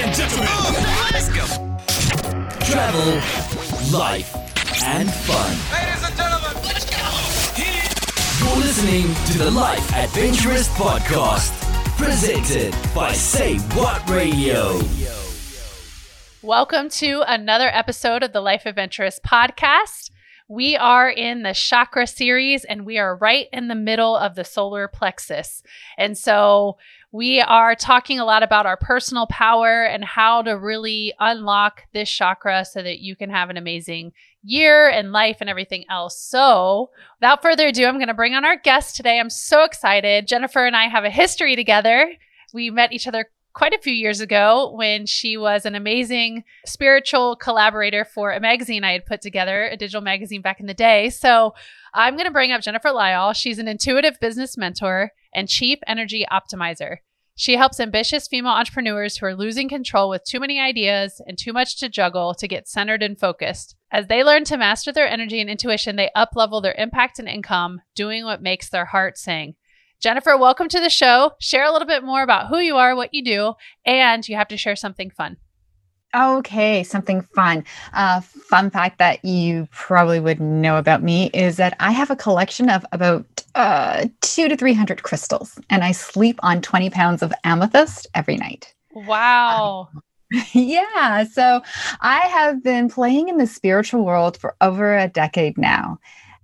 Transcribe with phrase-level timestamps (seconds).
[0.00, 1.44] and gentlemen, oh, let's go.
[2.66, 3.14] Travel,
[3.90, 4.32] life,
[4.84, 5.50] and fun.
[5.72, 8.46] Ladies and gentlemen, let's go.
[8.46, 11.50] You're listening to the Life Adventurist Podcast,
[11.96, 14.78] presented by Say What Radio.
[16.42, 20.12] Welcome to another episode of the Life Adventurist podcast.
[20.50, 24.44] We are in the chakra series and we are right in the middle of the
[24.44, 25.62] solar plexus.
[25.98, 26.78] And so
[27.10, 32.10] we are talking a lot about our personal power and how to really unlock this
[32.10, 34.12] chakra so that you can have an amazing
[34.42, 36.20] year and life and everything else.
[36.20, 39.18] So, without further ado, I'm going to bring on our guest today.
[39.18, 40.26] I'm so excited.
[40.26, 42.12] Jennifer and I have a history together.
[42.52, 47.34] We met each other quite a few years ago when she was an amazing spiritual
[47.36, 51.10] collaborator for a magazine I had put together, a digital magazine back in the day.
[51.10, 51.54] So
[51.92, 53.34] I'm going to bring up Jennifer Lyall.
[53.34, 56.96] She's an intuitive business mentor and chief energy optimizer.
[57.36, 61.52] She helps ambitious female entrepreneurs who are losing control with too many ideas and too
[61.52, 63.76] much to juggle to get centered and focused.
[63.92, 67.80] As they learn to master their energy and intuition, they uplevel their impact and income,
[67.94, 69.54] doing what makes their heart sing.
[70.00, 71.30] Jennifer, welcome to the show.
[71.38, 73.54] Share a little bit more about who you are, what you do,
[73.86, 75.36] and you have to share something fun.
[76.14, 77.64] Okay, something fun.
[77.92, 82.16] Uh, fun fact that you probably would know about me is that I have a
[82.16, 87.32] collection of about uh, two to 300 crystals, and I sleep on 20 pounds of
[87.44, 88.74] amethyst every night.
[88.94, 89.90] Wow.
[89.94, 90.02] Um,
[90.52, 91.62] yeah, so
[92.00, 95.98] I have been playing in the spiritual world for over a decade now.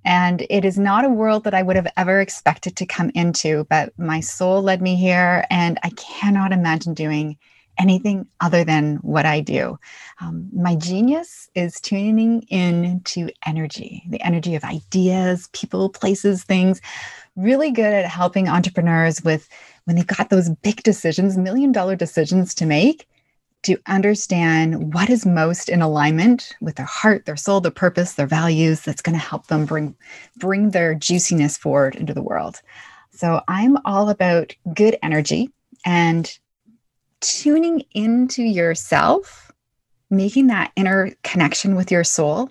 [0.06, 3.66] And it is not a world that I would have ever expected to come into,
[3.70, 7.38] but my soul led me here, and I cannot imagine doing
[7.78, 9.78] anything other than what I do.
[10.20, 16.81] Um, my genius is tuning in to energy, the energy of ideas, people, places, things.
[17.36, 19.48] Really good at helping entrepreneurs with
[19.84, 23.06] when they've got those big decisions, million dollar decisions to make
[23.64, 28.27] to understand what is most in alignment with their heart, their soul, their purpose, their
[28.27, 29.97] values that's going to help them bring
[30.36, 32.60] bring their juiciness forward into the world.
[33.10, 35.50] So I'm all about good energy
[35.84, 36.38] and
[37.24, 39.50] tuning into yourself,
[40.10, 42.50] making that inner connection with your soul,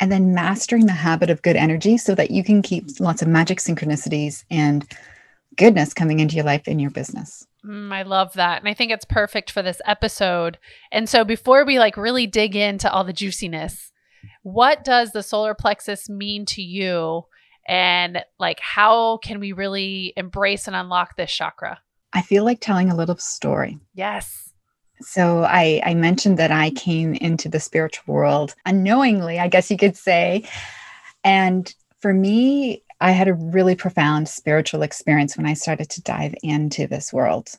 [0.00, 3.28] and then mastering the habit of good energy so that you can keep lots of
[3.28, 4.86] magic synchronicities and
[5.56, 7.46] goodness coming into your life in your business.
[7.64, 8.60] Mm, I love that.
[8.60, 10.58] And I think it's perfect for this episode.
[10.90, 13.92] And so before we like really dig into all the juiciness,
[14.42, 17.24] what does the solar plexus mean to you?
[17.68, 21.80] And like how can we really embrace and unlock this chakra?
[22.12, 23.78] I feel like telling a little story.
[23.94, 24.50] Yes.
[25.00, 29.76] So I, I mentioned that I came into the spiritual world unknowingly, I guess you
[29.76, 30.44] could say.
[31.24, 36.34] And for me, I had a really profound spiritual experience when I started to dive
[36.42, 37.50] into this world.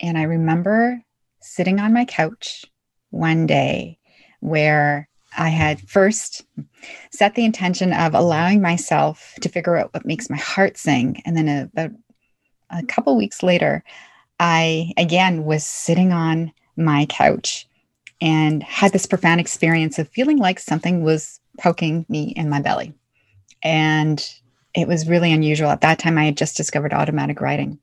[0.00, 1.02] And I remember
[1.40, 2.64] sitting on my couch
[3.10, 3.98] one day
[4.40, 6.42] where I had first
[7.10, 11.22] set the intention of allowing myself to figure out what makes my heart sing.
[11.24, 11.90] And then about
[12.72, 13.84] a couple weeks later,
[14.40, 17.68] I again was sitting on my couch
[18.20, 22.94] and had this profound experience of feeling like something was poking me in my belly.
[23.62, 24.24] And
[24.74, 25.70] it was really unusual.
[25.70, 27.78] At that time, I had just discovered automatic writing.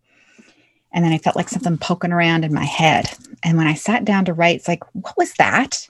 [0.92, 3.12] And then I felt like something poking around in my head.
[3.44, 5.88] And when I sat down to write, it's like, what was that?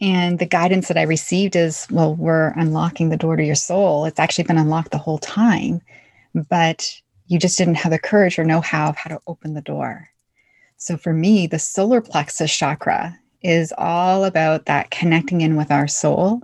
[0.00, 4.04] And the guidance that I received is, well, we're unlocking the door to your soul.
[4.04, 5.80] It's actually been unlocked the whole time,
[6.34, 9.60] but you just didn't have the courage or know how of how to open the
[9.60, 10.08] door.
[10.76, 15.88] So for me, the solar plexus chakra is all about that connecting in with our
[15.88, 16.42] soul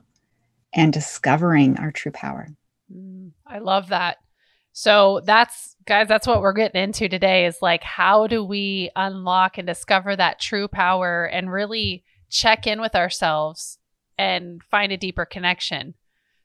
[0.74, 2.48] and discovering our true power.
[2.94, 4.18] Mm, I love that.
[4.72, 9.58] So that's guys, that's what we're getting into today is like how do we unlock
[9.58, 13.78] and discover that true power and really check in with ourselves
[14.16, 15.94] and find a deeper connection.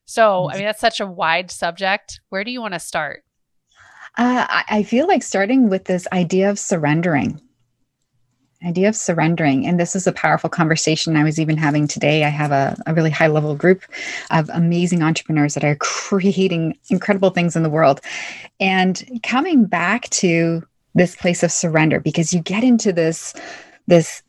[0.06, 2.22] So, I mean, that's such a wide subject.
[2.30, 3.24] Where do you want to start?
[4.18, 7.40] Uh, I feel like starting with this idea of surrendering.
[8.66, 9.68] Idea of surrendering.
[9.68, 12.24] And this is a powerful conversation i was even having today.
[12.24, 13.84] I have a, a, really high level group
[14.32, 18.02] of amazing entrepreneurs that are creating incredible things in the world.
[18.60, 20.64] And coming back to
[20.96, 23.36] this place of surrender because you get into this
[23.86, 24.24] this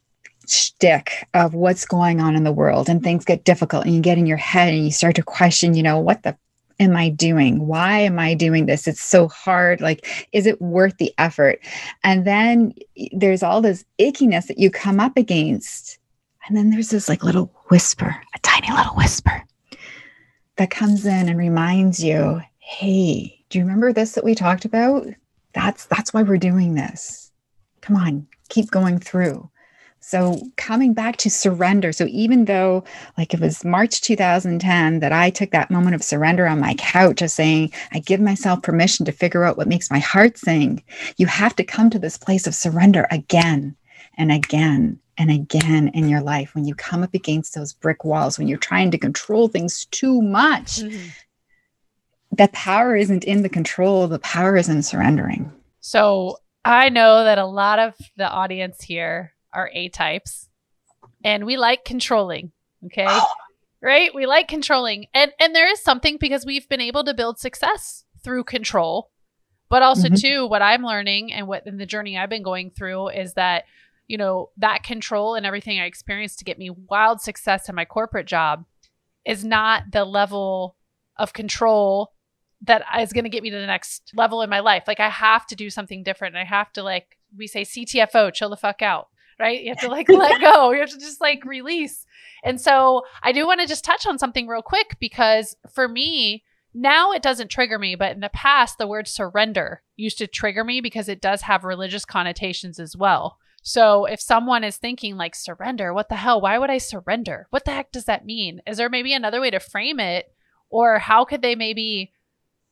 [0.46, 4.19] shtick of what's going on in the world and things get difficult and you get
[4.19, 6.37] in your head and you start to question you know what the
[6.80, 7.66] am I doing?
[7.66, 8.86] Why am I doing this?
[8.86, 9.80] It's so hard.
[9.80, 11.60] Like, is it worth the effort?
[12.04, 12.75] And then
[13.12, 15.98] there's all this ickiness that you come up against.
[16.46, 19.44] And then there's this like little whisper, a tiny little whisper
[20.56, 25.06] that comes in and reminds you, hey, do you remember this that we talked about?
[25.54, 27.32] That's that's why we're doing this.
[27.80, 29.50] Come on, keep going through.
[30.00, 31.93] So coming back to surrender.
[31.93, 32.85] So even though
[33.17, 37.21] like it was March 2010 that I took that moment of surrender on my couch
[37.21, 40.83] of saying, I give myself permission to figure out what makes my heart sing.
[41.17, 43.77] You have to come to this place of surrender again
[44.17, 48.39] and again and again in your life when you come up against those brick walls,
[48.39, 50.79] when you're trying to control things too much.
[50.79, 51.09] Mm-hmm.
[52.33, 55.50] The power isn't in the control, the power is in surrendering.
[55.81, 60.49] So I know that a lot of the audience here are A types
[61.25, 62.53] and we like controlling.
[62.85, 63.06] Okay.
[63.83, 64.15] right?
[64.15, 65.06] We like controlling.
[65.15, 69.11] And and there is something because we've been able to build success through control.
[69.69, 70.15] But also mm-hmm.
[70.15, 73.65] too, what I'm learning and what in the journey I've been going through is that,
[74.06, 77.85] you know, that control and everything I experienced to get me wild success in my
[77.85, 78.65] corporate job
[79.27, 80.75] is not the level
[81.19, 82.12] of control
[82.62, 84.85] that is going to get me to the next level in my life.
[84.87, 86.35] Like I have to do something different.
[86.35, 89.62] and I have to like we say CTFO, chill the fuck out right?
[89.62, 90.73] You have to like let go.
[90.73, 92.05] You have to just like release.
[92.44, 96.44] And so I do want to just touch on something real quick because for me,
[96.75, 100.62] now it doesn't trigger me, but in the past, the word surrender used to trigger
[100.64, 103.38] me because it does have religious connotations as well.
[103.62, 106.40] So if someone is thinking like surrender, what the hell?
[106.40, 107.49] Why would I surrender?
[107.50, 108.62] What the heck does that mean?
[108.67, 110.26] Is there maybe another way to frame it?
[110.70, 112.12] Or how could they maybe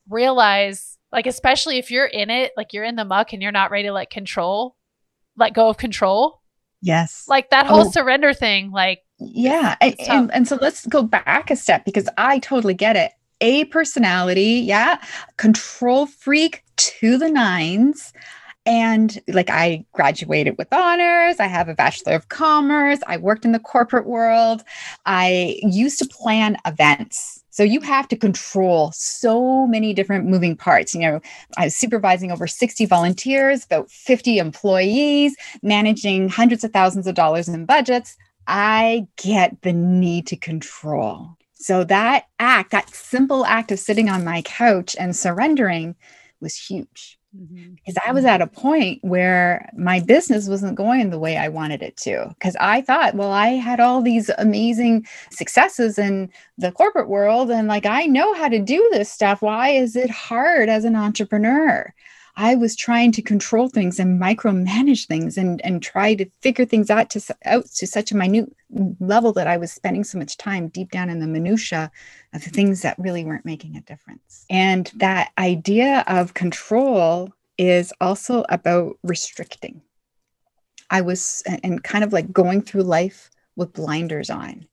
[0.07, 3.71] realize, like, especially if you're in it, like you're in the muck and you're not
[3.71, 4.75] ready to let control,
[5.35, 6.36] let go of control,
[6.81, 7.25] Yes.
[7.27, 7.91] Like that whole oh.
[7.91, 9.75] surrender thing, like yeah.
[9.81, 13.11] And, and, and so let's go back a step because I totally get it.
[13.41, 14.99] A personality, yeah,
[15.37, 18.13] control freak to the nines.
[18.65, 23.53] And like I graduated with honors, I have a Bachelor of Commerce, I worked in
[23.53, 24.61] the corporate world,
[25.05, 30.93] I used to plan events so you have to control so many different moving parts.
[30.93, 31.21] You know,
[31.57, 37.47] I was supervising over 60 volunteers, about 50 employees, managing hundreds of thousands of dollars
[37.47, 38.15] in budgets.
[38.45, 41.31] I get the need to control.
[41.55, 45.95] So that act, that simple act of sitting on my couch and surrendering
[46.39, 48.09] was huge because mm-hmm.
[48.09, 51.97] I was at a point where my business wasn't going the way I wanted it
[51.97, 52.27] to.
[52.29, 57.67] Because I thought, well, I had all these amazing successes in the corporate world, and
[57.67, 59.41] like I know how to do this stuff.
[59.41, 61.93] Why is it hard as an entrepreneur?
[62.39, 66.91] I was trying to control things and micromanage things and and try to figure things
[66.91, 68.55] out to out to such a minute
[68.99, 71.91] level that I was spending so much time deep down in the minutia
[72.33, 74.45] of the things that really weren't making a difference.
[74.51, 79.81] And that idea of control is also about restricting.
[80.91, 84.67] I was and kind of like going through life with blinders on.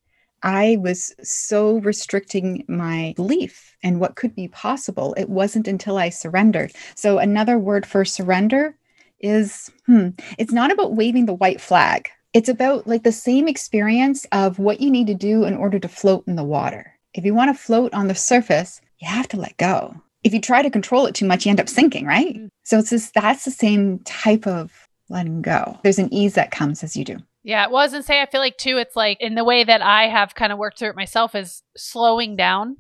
[0.45, 5.15] I was so restricting my belief and what could be possible.
[5.17, 6.73] It wasn't until I surrendered.
[6.95, 8.77] So, another word for surrender
[9.21, 12.11] is hmm, it's not about waving the white flag.
[12.35, 15.89] It's about like the same experience of what you need to do in order to
[15.89, 16.93] float in the water.
[17.15, 19.97] If you want to float on the surface, you have to let go.
[20.25, 22.37] If you try to control it too much, you end up sinking, right?
[22.37, 22.47] Mm-hmm.
[22.65, 25.79] So, it's just that's the same type of letting go.
[25.83, 27.19] There's an ease that comes as you do.
[27.45, 29.65] Yeah, well, I was gonna say, I feel like too, it's like in the way
[29.65, 32.79] that I have kind of worked through it myself is slowing down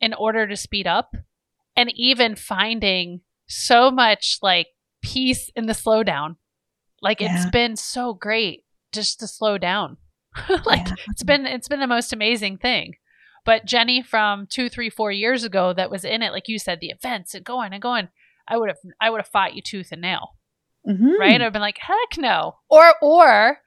[0.00, 1.14] in order to speed up,
[1.76, 4.66] and even finding so much like
[5.02, 6.36] peace in the slowdown.
[7.00, 7.36] Like yeah.
[7.36, 9.98] it's been so great just to slow down.
[10.64, 10.94] like yeah.
[11.08, 12.94] it's been it's been the most amazing thing.
[13.44, 16.78] But Jenny from two, three, four years ago that was in it, like you said,
[16.80, 18.08] the events and going and going,
[18.48, 20.36] I would have I would have fought you tooth and nail.
[20.88, 21.20] Mm-hmm.
[21.20, 21.40] Right?
[21.40, 22.56] I've been like, heck no.
[22.68, 23.58] Or or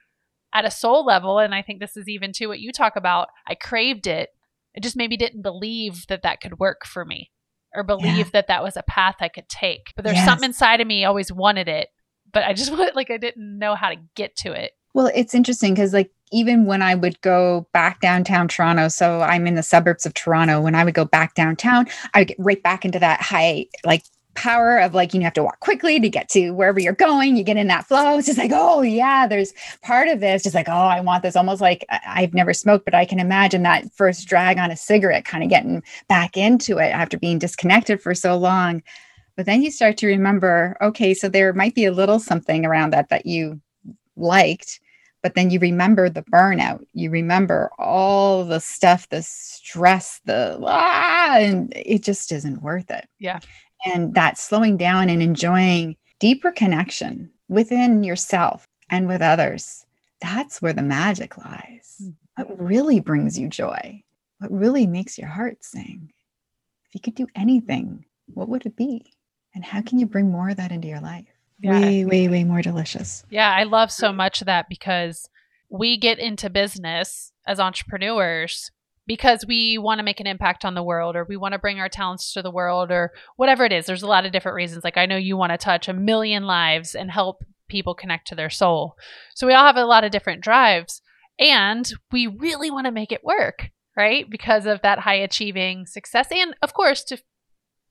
[0.56, 3.28] at a soul level, and I think this is even to what you talk about,
[3.46, 4.30] I craved it.
[4.76, 7.30] I just maybe didn't believe that that could work for me
[7.76, 8.30] or believe yeah.
[8.32, 9.92] that that was a path I could take.
[9.96, 10.26] But there's yes.
[10.26, 11.90] something inside of me always wanted it,
[12.32, 14.72] but I just like I didn't know how to get to it.
[14.94, 19.46] Well, it's interesting because like even when I would go back downtown Toronto, so I'm
[19.48, 22.64] in the suburbs of Toronto, when I would go back downtown, I would get right
[22.64, 24.04] back into that high like
[24.36, 27.44] power of like you have to walk quickly to get to wherever you're going you
[27.44, 28.18] get in that flow.
[28.18, 31.36] It's just like oh yeah there's part of this just like oh i want this
[31.36, 35.26] almost like i've never smoked but i can imagine that first drag on a cigarette
[35.26, 38.84] kind of getting back into it after being disconnected for so long.
[39.38, 42.92] But then you start to remember okay so there might be a little something around
[42.92, 43.60] that that you
[44.16, 44.80] liked
[45.22, 46.86] but then you remember the burnout.
[46.94, 53.08] You remember all the stuff the stress the ah, and it just isn't worth it.
[53.18, 53.40] Yeah
[53.86, 59.86] and that slowing down and enjoying deeper connection within yourself and with others
[60.22, 62.14] that's where the magic lies mm.
[62.36, 64.02] what really brings you joy
[64.40, 66.12] what really makes your heart sing
[66.88, 69.06] if you could do anything what would it be
[69.54, 71.26] and how can you bring more of that into your life
[71.60, 71.80] Yeah.
[71.80, 73.24] Way, way, way more delicious.
[73.30, 75.30] Yeah, I love so much of that because
[75.70, 78.72] we get into business as entrepreneurs
[79.08, 81.80] because we want to make an impact on the world or we want to bring
[81.80, 83.86] our talents to the world or whatever it is.
[83.86, 84.84] There's a lot of different reasons.
[84.84, 88.36] Like I know you want to touch a million lives and help people connect to
[88.36, 88.96] their soul.
[89.36, 91.02] So we all have a lot of different drives
[91.40, 94.30] and we really want to make it work, right?
[94.30, 97.18] Because of that high achieving success and of course to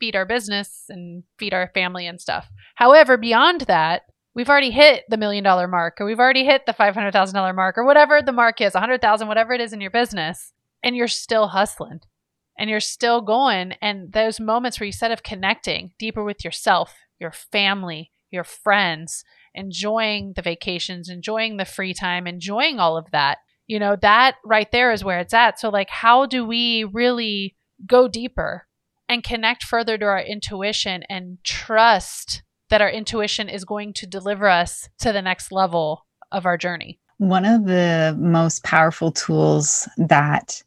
[0.00, 2.48] feed our business and feed our family and stuff.
[2.74, 4.02] However, beyond that,
[4.34, 7.84] we've already hit the million dollar mark or we've already hit the $500,000 mark or
[7.84, 10.53] whatever the mark is, 100,000 whatever it is in your business
[10.84, 12.00] and you're still hustling
[12.56, 16.94] and you're still going and those moments where you said of connecting deeper with yourself,
[17.18, 19.24] your family, your friends,
[19.54, 23.38] enjoying the vacations, enjoying the free time, enjoying all of that.
[23.66, 25.58] You know, that right there is where it's at.
[25.58, 28.66] So like how do we really go deeper
[29.08, 34.48] and connect further to our intuition and trust that our intuition is going to deliver
[34.48, 36.98] us to the next level of our journey.
[37.18, 40.62] One of the most powerful tools that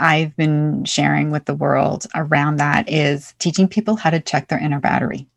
[0.00, 4.58] I've been sharing with the world around that is teaching people how to check their
[4.58, 5.28] inner battery.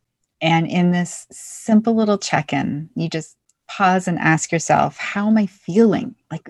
[0.41, 3.35] And in this simple little check in, you just
[3.67, 6.15] pause and ask yourself, How am I feeling?
[6.31, 6.49] Like,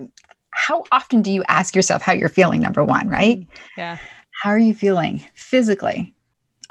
[0.50, 2.60] how often do you ask yourself how you're feeling?
[2.60, 3.40] Number one, right?
[3.40, 3.80] Mm-hmm.
[3.80, 3.98] Yeah.
[4.42, 6.14] How are you feeling physically,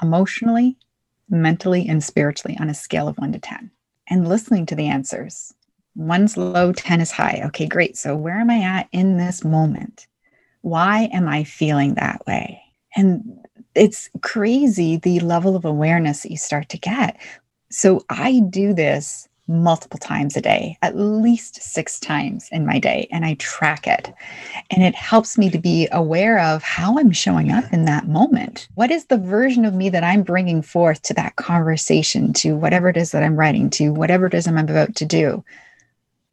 [0.02, 0.78] emotionally,
[1.28, 3.70] mentally, and spiritually on a scale of one to 10?
[4.08, 5.52] And listening to the answers.
[5.96, 7.42] One's low, 10 is high.
[7.46, 7.96] Okay, great.
[7.96, 10.06] So, where am I at in this moment?
[10.64, 12.62] Why am I feeling that way?
[12.96, 17.18] And it's crazy the level of awareness that you start to get.
[17.70, 23.08] So, I do this multiple times a day, at least six times in my day,
[23.12, 24.10] and I track it.
[24.70, 28.66] And it helps me to be aware of how I'm showing up in that moment.
[28.74, 32.88] What is the version of me that I'm bringing forth to that conversation, to whatever
[32.88, 35.44] it is that I'm writing, to whatever it is I'm about to do?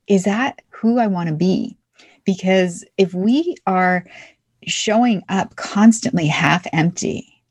[0.08, 1.78] Is that who I want to be?
[2.26, 4.06] Because if we are
[4.68, 7.44] showing up constantly half empty,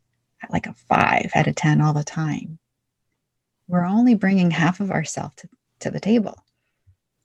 [0.50, 2.58] like a five out of 10 all the time,
[3.68, 5.48] we're only bringing half of ourselves to,
[5.80, 6.36] to the table.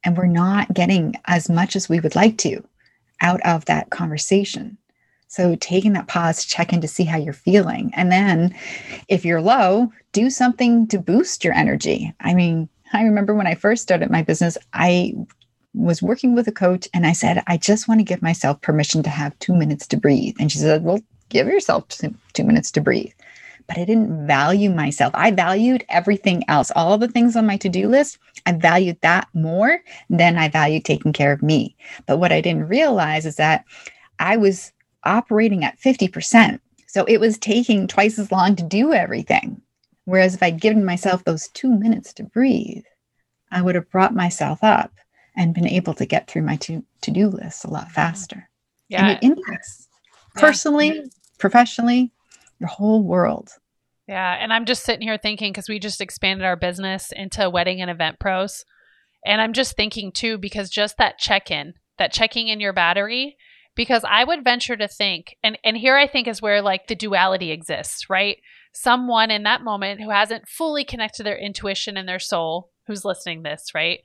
[0.03, 2.63] And we're not getting as much as we would like to
[3.21, 4.77] out of that conversation.
[5.27, 7.91] So, taking that pause, check in to see how you're feeling.
[7.95, 8.55] And then,
[9.07, 12.13] if you're low, do something to boost your energy.
[12.19, 15.15] I mean, I remember when I first started my business, I
[15.75, 19.03] was working with a coach and I said, I just want to give myself permission
[19.03, 20.35] to have two minutes to breathe.
[20.39, 21.87] And she said, Well, give yourself
[22.33, 23.11] two minutes to breathe
[23.67, 25.11] but I didn't value myself.
[25.15, 28.19] I valued everything else, all the things on my to do list.
[28.45, 29.79] I valued that more
[30.09, 31.75] than I valued taking care of me.
[32.05, 33.65] But what I didn't realize is that
[34.19, 34.71] I was
[35.03, 36.59] operating at 50%.
[36.87, 39.61] So it was taking twice as long to do everything.
[40.05, 42.83] Whereas if I'd given myself those two minutes to breathe,
[43.51, 44.91] I would have brought myself up
[45.35, 47.93] and been able to get through my to do list a lot mm-hmm.
[47.93, 48.49] faster.
[48.89, 49.07] Yeah.
[49.07, 49.87] And it impacts
[50.35, 51.01] personally, yeah.
[51.39, 52.11] professionally,
[52.59, 53.49] your whole world.
[54.07, 54.37] Yeah.
[54.39, 57.89] And I'm just sitting here thinking because we just expanded our business into wedding and
[57.89, 58.63] event pros.
[59.25, 63.37] And I'm just thinking too, because just that check in, that checking in your battery,
[63.75, 66.95] because I would venture to think, and, and here I think is where like the
[66.95, 68.37] duality exists, right?
[68.71, 73.41] Someone in that moment who hasn't fully connected their intuition and their soul, who's listening
[73.41, 73.99] this, right?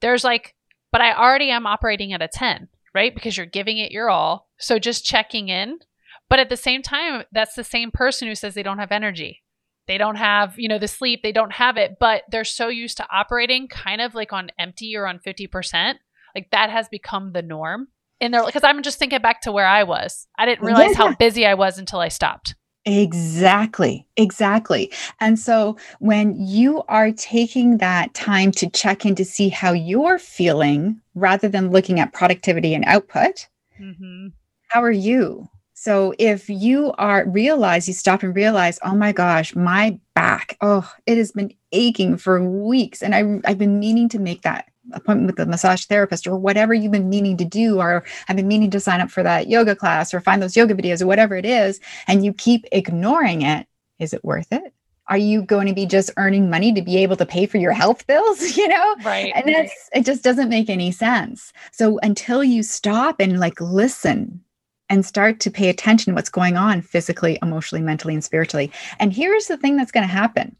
[0.00, 0.54] There's like,
[0.94, 3.14] but I already am operating at a 10, right?
[3.14, 4.48] Because you're giving it your all.
[4.58, 5.80] So just checking in
[6.28, 9.42] but at the same time, that's the same person who says they don't have energy.
[9.86, 12.96] They don't have, you know, the sleep, they don't have it, but they're so used
[12.96, 15.94] to operating kind of like on empty or on 50%.
[16.34, 17.88] Like that has become the norm.
[18.20, 20.26] And they're because I'm just thinking back to where I was.
[20.38, 20.96] I didn't realize yeah.
[20.96, 22.54] how busy I was until I stopped.
[22.86, 24.06] Exactly.
[24.16, 24.92] Exactly.
[25.20, 30.18] And so when you are taking that time to check in to see how you're
[30.18, 33.48] feeling rather than looking at productivity and output,
[33.80, 34.28] mm-hmm.
[34.68, 35.48] how are you?
[35.72, 40.90] So if you are realize, you stop and realize, oh my gosh, my back, oh,
[41.06, 43.02] it has been aching for weeks.
[43.02, 46.74] And I, I've been meaning to make that appointment with the massage therapist or whatever
[46.74, 49.74] you've been meaning to do, or I've been meaning to sign up for that yoga
[49.74, 53.66] class or find those yoga videos or whatever it is, and you keep ignoring it,
[53.98, 54.72] is it worth it?
[55.08, 57.72] Are you going to be just earning money to be able to pay for your
[57.72, 58.56] health bills?
[58.56, 58.96] You know?
[59.04, 59.32] Right.
[59.34, 61.52] And that's it just doesn't make any sense.
[61.72, 64.42] So until you stop and like listen
[64.90, 68.70] and start to pay attention to what's going on physically, emotionally, mentally, and spiritually.
[68.98, 70.56] And here's the thing that's going to happen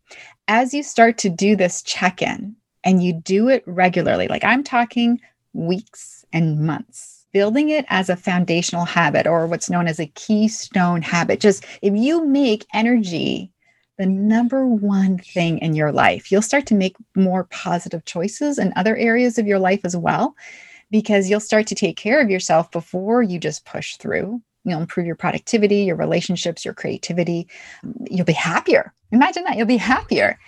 [0.48, 4.62] as you start to do this check in and you do it regularly, like I'm
[4.62, 5.20] talking
[5.52, 11.02] weeks and months, building it as a foundational habit or what's known as a keystone
[11.02, 11.40] habit.
[11.40, 13.50] Just if you make energy
[13.98, 16.32] the number one thing in your life.
[16.32, 20.34] You'll start to make more positive choices in other areas of your life as well,
[20.90, 24.42] because you'll start to take care of yourself before you just push through.
[24.64, 27.46] You'll improve your productivity, your relationships, your creativity.
[28.10, 28.92] You'll be happier.
[29.12, 30.38] Imagine that you'll be happier.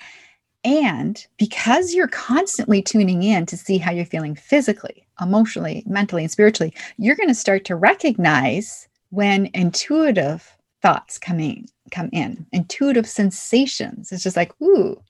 [0.67, 6.31] And because you're constantly tuning in to see how you're feeling physically, emotionally, mentally, and
[6.31, 13.09] spiritually, you're going to start to recognize when intuitive thoughts come in, come in, intuitive
[13.09, 14.11] sensations.
[14.11, 15.01] It's just like, ooh,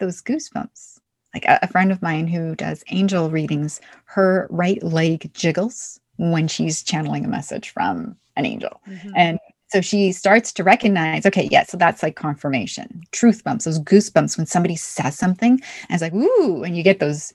[0.00, 0.98] those goosebumps.
[1.32, 6.46] Like a, a friend of mine who does angel readings, her right leg jiggles when
[6.46, 8.82] she's channeling a message from an angel.
[8.86, 9.12] Mm-hmm.
[9.16, 9.38] And
[9.74, 14.38] so she starts to recognize, okay, yeah, so that's like confirmation, truth bumps, those goosebumps
[14.38, 17.34] when somebody says something and it's like, ooh, and you get those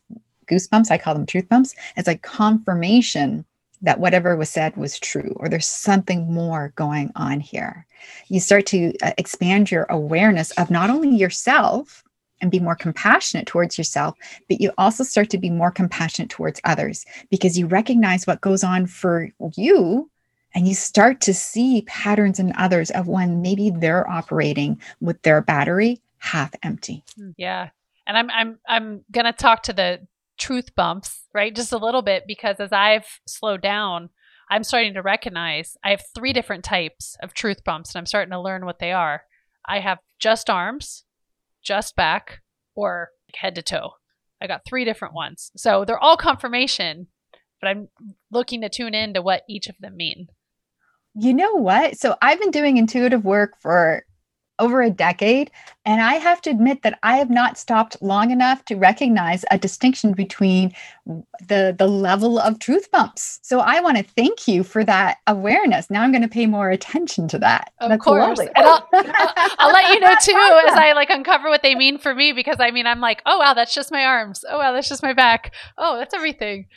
[0.49, 0.89] goosebumps.
[0.89, 1.75] I call them truth bumps.
[1.97, 3.43] It's like confirmation
[3.81, 7.85] that whatever was said was true or there's something more going on here.
[8.29, 12.05] You start to uh, expand your awareness of not only yourself
[12.39, 14.15] and be more compassionate towards yourself,
[14.47, 18.63] but you also start to be more compassionate towards others because you recognize what goes
[18.63, 19.27] on for
[19.57, 20.09] you
[20.55, 25.41] and you start to see patterns in others of when maybe they're operating with their
[25.41, 27.03] battery half empty.
[27.15, 27.69] Hmm, yeah.
[28.07, 31.55] And I'm I'm I'm going to talk to the truth bumps, right?
[31.55, 34.09] Just a little bit because as I've slowed down,
[34.49, 38.31] I'm starting to recognize I have three different types of truth bumps and I'm starting
[38.31, 39.23] to learn what they are.
[39.67, 41.03] I have just arms,
[41.63, 42.41] just back,
[42.75, 43.91] or head to toe.
[44.41, 45.51] I got three different ones.
[45.55, 47.07] So they're all confirmation,
[47.61, 47.89] but I'm
[48.31, 50.29] looking to tune in to what each of them mean.
[51.15, 51.97] You know what?
[51.97, 54.03] So I've been doing intuitive work for
[54.59, 55.49] over a decade.
[55.85, 59.57] And I have to admit that I have not stopped long enough to recognize a
[59.57, 60.73] distinction between
[61.05, 63.39] the, the level of truth bumps.
[63.41, 65.89] So I want to thank you for that awareness.
[65.89, 67.71] Now I'm going to pay more attention to that.
[67.79, 68.37] Of That's course.
[68.37, 68.49] Lovely.
[68.55, 71.97] And I'll, I'll, I'll, let you know too as I like uncover what they mean
[71.97, 74.43] for me because I mean, I'm like, oh, wow, that's just my arms.
[74.47, 75.53] Oh, wow, that's just my back.
[75.77, 76.67] Oh, that's everything.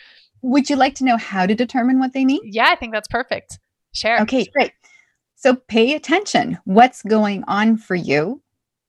[0.43, 2.41] Would you like to know how to determine what they mean?
[2.45, 3.59] Yeah, I think that's perfect.
[4.23, 4.73] Okay, great.
[5.37, 6.59] So pay attention.
[6.65, 8.43] What's going on for you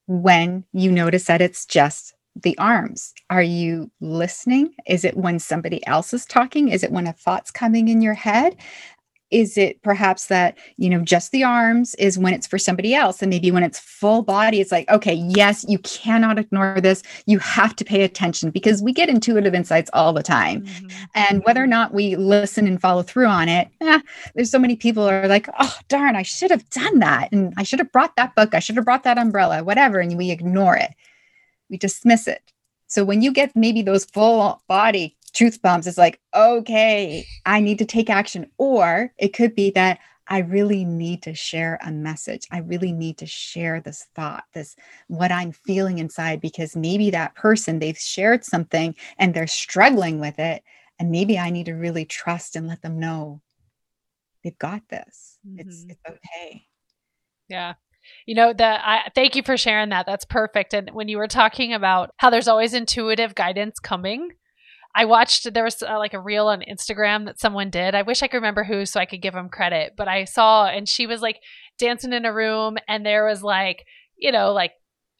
[0.08, 3.14] when you notice that it's just the arms?
[3.30, 4.74] Are you listening?
[4.88, 6.70] Is it when somebody else is talking?
[6.70, 8.56] Is it when a thought's coming in your head?
[9.34, 13.22] Is it perhaps that you know just the arms is when it's for somebody else?
[13.22, 17.04] And maybe when it's full body it's like okay yes you cannot ignore this.
[17.26, 20.62] You have to pay attention because we get intuitive insights all the time.
[20.64, 20.88] Mm-hmm.
[21.16, 24.00] and whether or not we listen and follow through on it eh,
[24.36, 27.32] there's so many people are like oh darn i should have done that.
[27.32, 28.54] And i should have brought that book.
[28.54, 30.92] I should have brought that umbrella whatever and we ignore it.
[31.70, 32.54] We dismiss it.
[32.88, 37.80] So when you get maybe those full body truth bombs it's like okay i need
[37.80, 38.50] to take action.
[38.58, 42.48] Or it could be that i really need to share a message.
[42.52, 44.76] I really need to share this thought this
[45.08, 50.40] what i'm feeling inside because maybe that person they've shared something and they're struggling with
[50.40, 50.64] it
[51.00, 53.42] and maybe i need to really trust and let them know
[54.44, 55.38] they've got this.
[55.48, 55.60] Mm-hmm.
[55.60, 56.64] it's it's okay.
[57.50, 57.74] Yeah.
[58.26, 60.06] You know the i thank you for sharing that.
[60.06, 60.74] That's perfect.
[60.74, 64.30] And when you were talking about how there's always intuitive guidance coming
[64.96, 67.96] I watched there was uh, like a reel on Instagram that someone did.
[67.96, 70.68] I wish I could remember who so I could give them credit, but I saw
[70.68, 71.40] and she was like
[71.80, 73.86] dancing in a room and there was like,
[74.18, 74.74] you know, like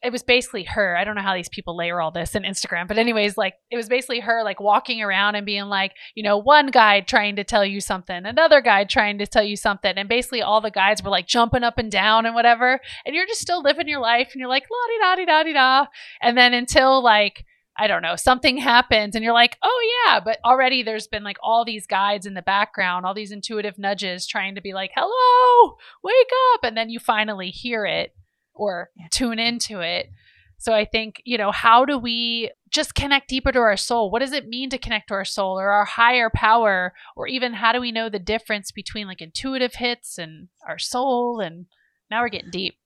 [0.04, 0.96] it was basically her.
[0.96, 3.76] I don't know how these people layer all this in Instagram, but anyways, like it
[3.76, 7.44] was basically her like walking around and being like, you know, one guy trying to
[7.44, 11.02] tell you something, another guy trying to tell you something, and basically all the guys
[11.02, 14.28] were like jumping up and down and whatever, and you're just still living your life
[14.32, 15.86] and you're like la di da di da di da,
[16.20, 20.38] and then until like I don't know, something happens and you're like, oh yeah, but
[20.44, 24.54] already there's been like all these guides in the background, all these intuitive nudges trying
[24.54, 26.62] to be like, hello, wake up.
[26.62, 28.14] And then you finally hear it
[28.54, 30.10] or tune into it.
[30.58, 34.10] So I think, you know, how do we just connect deeper to our soul?
[34.10, 36.94] What does it mean to connect to our soul or our higher power?
[37.16, 41.40] Or even how do we know the difference between like intuitive hits and our soul?
[41.40, 41.66] And
[42.10, 42.76] now we're getting deep.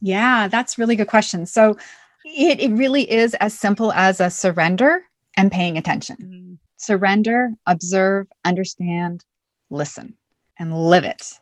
[0.00, 1.46] Yeah, that's really good question.
[1.46, 1.78] So
[2.24, 5.02] it, it really is as simple as a surrender
[5.36, 6.16] and paying attention.
[6.16, 6.54] Mm-hmm.
[6.76, 9.24] Surrender, observe, understand,
[9.70, 10.14] listen,
[10.58, 11.38] and live it.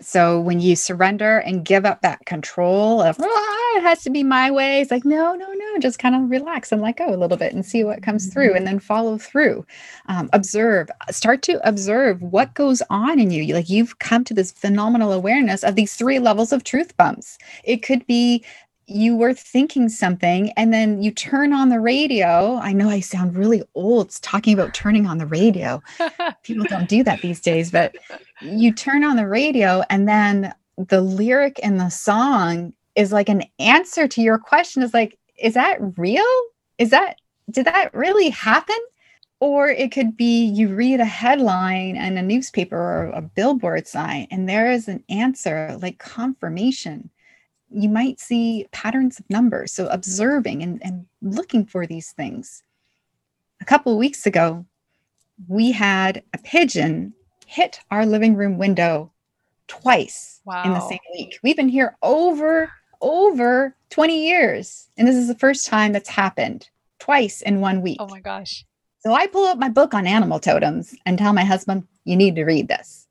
[0.00, 4.22] So when you surrender and give up that control of, oh, it has to be
[4.22, 7.16] my way, it's like, no, no, no, just kind of relax and let go a
[7.16, 9.66] little bit and see what comes through and then follow through.
[10.06, 13.52] Um, observe, start to observe what goes on in you.
[13.52, 17.36] Like you've come to this phenomenal awareness of these three levels of truth bumps.
[17.64, 18.44] It could be
[18.88, 22.56] you were thinking something and then you turn on the radio.
[22.56, 25.82] I know I sound really old talking about turning on the radio.
[26.42, 27.94] People don't do that these days, but
[28.40, 33.44] you turn on the radio and then the lyric in the song is like an
[33.58, 36.24] answer to your question is like, is that real?
[36.78, 37.20] Is that,
[37.50, 38.78] did that really happen?
[39.40, 44.26] Or it could be you read a headline in a newspaper or a billboard sign,
[44.32, 47.10] and there is an answer like confirmation.
[47.70, 49.72] You might see patterns of numbers.
[49.72, 52.62] So, observing and, and looking for these things.
[53.60, 54.64] A couple of weeks ago,
[55.46, 57.12] we had a pigeon
[57.46, 59.12] hit our living room window
[59.68, 60.64] twice Wow.
[60.64, 61.38] in the same week.
[61.42, 66.68] We've been here over over 20 years and this is the first time that's happened
[66.98, 67.98] twice in one week.
[68.00, 68.64] Oh my gosh.
[69.00, 72.34] So I pull up my book on animal totems and tell my husband, you need
[72.34, 73.06] to read this.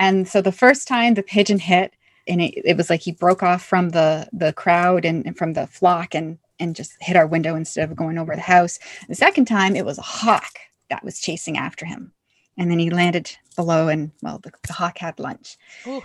[0.00, 1.92] And so the first time the pigeon hit,
[2.28, 5.54] and it, it was like he broke off from the the crowd and, and from
[5.54, 8.78] the flock and and just hit our window instead of going over the house.
[9.08, 10.58] The second time it was a hawk
[10.90, 12.12] that was chasing after him.
[12.56, 15.56] And then he landed below and well, the, the hawk had lunch.
[15.86, 16.02] Ooh.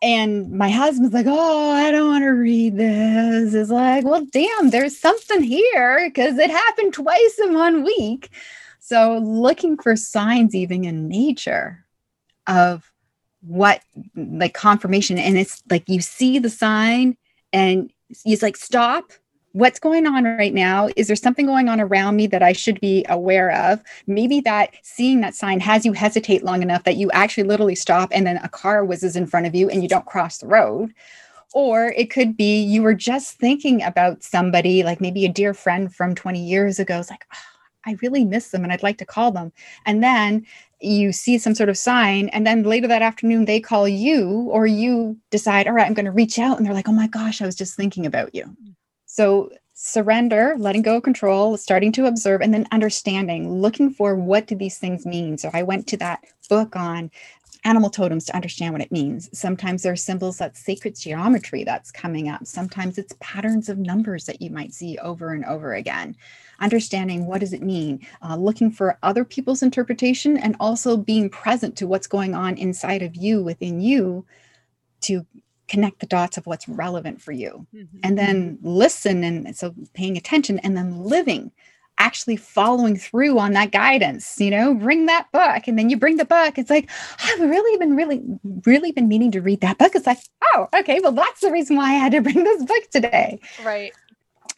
[0.00, 3.54] And my husband's like, Oh, I don't want to read this.
[3.54, 8.30] It's like, well, damn, there's something here because it happened twice in one week.
[8.80, 11.82] So, looking for signs, even in nature,
[12.48, 12.92] of
[13.42, 13.82] what
[14.16, 15.18] like confirmation.
[15.18, 17.16] And it's like you see the sign
[17.52, 17.92] and
[18.24, 19.12] he's like, Stop.
[19.54, 20.88] What's going on right now?
[20.96, 23.82] Is there something going on around me that I should be aware of?
[24.06, 28.08] Maybe that seeing that sign has you hesitate long enough that you actually literally stop
[28.12, 30.94] and then a car whizzes in front of you and you don't cross the road.
[31.52, 35.94] Or it could be you were just thinking about somebody, like maybe a dear friend
[35.94, 37.00] from 20 years ago.
[37.00, 37.52] It's like, oh,
[37.84, 39.52] I really miss them and I'd like to call them.
[39.84, 40.46] And then
[40.82, 44.66] you see some sort of sign, and then later that afternoon, they call you, or
[44.66, 46.56] you decide, all right, I'm going to reach out.
[46.56, 48.56] And they're like, oh my gosh, I was just thinking about you.
[49.06, 54.46] So surrender, letting go of control, starting to observe, and then understanding, looking for what
[54.46, 55.38] do these things mean.
[55.38, 57.10] So I went to that book on
[57.64, 59.30] animal totems to understand what it means.
[59.38, 62.44] Sometimes there are symbols that's sacred geometry that's coming up.
[62.46, 66.16] Sometimes it's patterns of numbers that you might see over and over again.
[66.62, 71.76] Understanding what does it mean, uh, looking for other people's interpretation, and also being present
[71.76, 74.24] to what's going on inside of you, within you,
[75.02, 75.26] to
[75.68, 77.66] connect the dots of what's relevant for you.
[77.74, 77.88] Mhm.
[78.04, 81.50] and then listen and so paying attention and then living
[81.98, 85.66] actually following through on that guidance you know bring that book.
[85.68, 86.58] And then you bring the book.
[86.58, 86.90] It's like
[87.24, 88.20] i've really been really
[88.66, 89.94] really been meaning to read that book.
[89.94, 90.18] It's like
[90.54, 93.40] oh okay well that's the reason why i had to bring this book today.
[93.64, 93.92] Right.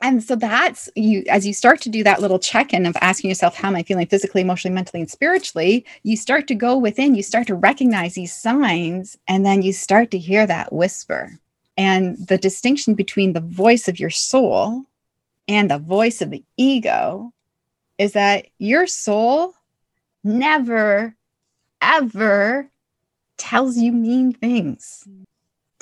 [0.01, 3.57] And so that's you as you start to do that little check-in of asking yourself
[3.57, 5.85] how am i feeling physically emotionally mentally and spiritually?
[6.03, 10.11] You start to go within you start to recognize these signs and then you start
[10.11, 11.33] to hear that whisper.
[11.77, 14.85] And the distinction between the voice of your soul
[15.49, 17.33] and the voice of the ego
[17.99, 19.55] is that your soul
[20.23, 21.17] never
[21.81, 22.71] ever
[23.37, 25.07] tells you mean things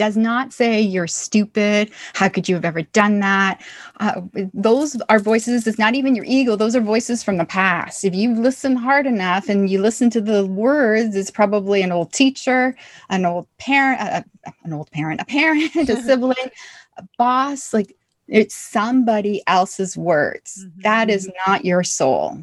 [0.02, 1.88] does not say you're stupid.
[2.14, 3.62] How could you have ever done that?
[4.00, 8.04] Uh, those are voices it's not even your ego those are voices from the past.
[8.04, 12.12] If you listen hard enough and you listen to the words it's probably an old
[12.12, 12.74] teacher
[13.10, 14.22] an old parent uh,
[14.64, 16.50] an old parent a parent a sibling
[16.96, 17.94] a boss like
[18.26, 20.66] it's somebody else's words.
[20.66, 20.82] Mhm.
[20.82, 22.42] That is not your soul.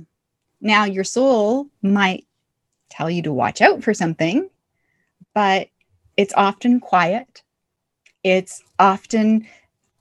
[0.62, 2.26] Now your soul might
[2.90, 4.50] tell you to watch out for something
[5.34, 5.68] but
[6.16, 7.44] it's often quiet
[8.24, 9.48] it's often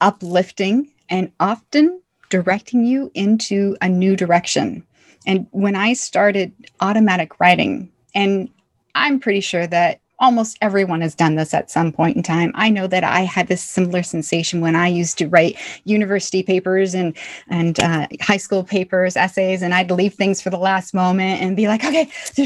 [0.01, 2.01] uplifting and often
[2.31, 4.85] directing you into a new direction.
[5.27, 8.49] And when I started automatic writing, and
[8.95, 12.51] I'm pretty sure that almost everyone has done this at some point in time.
[12.55, 16.95] I know that I had this similar sensation when I used to write university papers
[16.95, 17.17] and
[17.49, 21.57] and uh, high school papers, essays, and I'd leave things for the last moment and
[21.57, 22.03] be like, okay,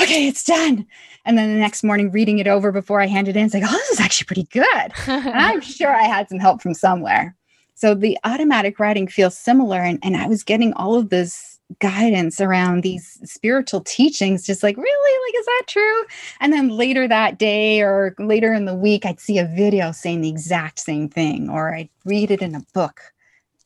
[0.00, 0.86] okay, it's done.
[1.26, 3.64] And then the next morning, reading it over before I hand it in, it's like,
[3.66, 4.92] oh, this is actually pretty good.
[5.26, 7.34] And I'm sure I had some help from somewhere.
[7.74, 9.80] So the automatic writing feels similar.
[9.80, 14.76] And, and I was getting all of this guidance around these spiritual teachings, just like,
[14.76, 15.28] really?
[15.28, 16.04] Like, is that true?
[16.40, 20.20] And then later that day or later in the week, I'd see a video saying
[20.20, 23.00] the exact same thing, or I'd read it in a book.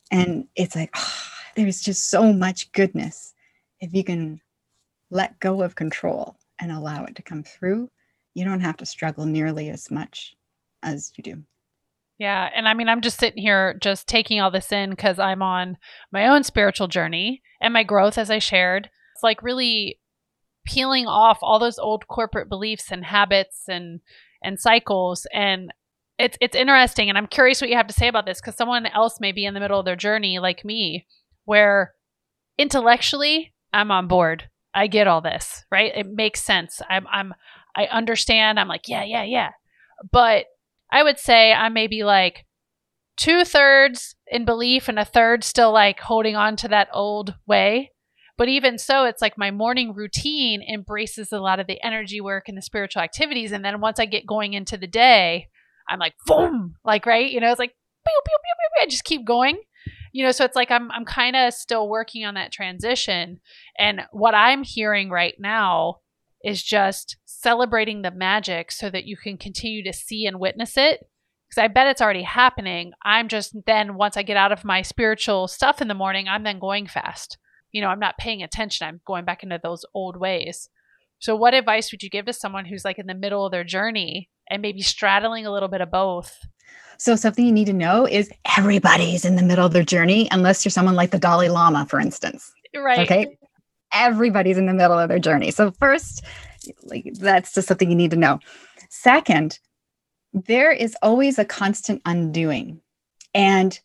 [0.09, 1.23] And it's like, oh,
[1.55, 3.33] there's just so much goodness
[3.79, 4.41] if you can
[5.11, 7.89] let go of control and allow it to come through.
[8.33, 10.35] You don't have to struggle nearly as much
[10.83, 11.43] as you do.
[12.17, 12.49] Yeah.
[12.55, 15.77] And I mean, I'm just sitting here just taking all this in because I'm on
[16.11, 18.89] my own spiritual journey and my growth, as I shared.
[19.15, 19.99] It's like really
[20.65, 23.99] peeling off all those old corporate beliefs and habits and
[24.43, 25.73] and cycles and
[26.19, 28.85] it's it's interesting and I'm curious what you have to say about this because someone
[28.85, 31.07] else may be in the middle of their journey like me
[31.45, 31.93] where
[32.59, 34.49] intellectually I'm on board.
[34.73, 35.91] I get all this, right?
[35.95, 36.81] It makes sense.
[36.89, 37.33] I'm I'm
[37.75, 38.59] I understand.
[38.59, 39.51] I'm like, yeah, yeah, yeah.
[40.11, 40.45] But
[40.91, 42.45] I would say I'm maybe like
[43.17, 47.91] two thirds in belief and a third still like holding on to that old way.
[48.37, 52.45] But even so, it's like my morning routine embraces a lot of the energy work
[52.47, 53.51] and the spiritual activities.
[53.51, 55.47] And then once I get going into the day,
[55.87, 57.29] I'm like, boom, like, right?
[57.29, 59.59] You know, it's like, pew, pew, pew, I just keep going.
[60.11, 63.39] You know, so it's like I'm I'm kind of still working on that transition.
[63.77, 65.97] And what I'm hearing right now
[66.43, 71.05] is just celebrating the magic so that you can continue to see and witness it
[71.47, 72.93] because I bet it's already happening.
[73.03, 76.43] I'm just then, once I get out of my spiritual stuff in the morning, I'm
[76.43, 77.37] then going fast
[77.71, 78.87] you know, I'm not paying attention.
[78.87, 80.69] I'm going back into those old ways.
[81.19, 83.63] So, what advice would you give to someone who's like in the middle of their
[83.63, 86.39] journey and maybe straddling a little bit of both?
[86.97, 90.63] So, something you need to know is everybody's in the middle of their journey, unless
[90.63, 92.51] you're someone like the Dalai Lama, for instance.
[92.75, 92.99] Right.
[92.99, 93.37] Okay.
[93.93, 95.51] Everybody's in the middle of their journey.
[95.51, 96.23] So, first,
[96.83, 98.39] like that's just something you need to know.
[98.89, 99.59] Second,
[100.33, 102.81] there is always a constant undoing.
[103.33, 103.79] And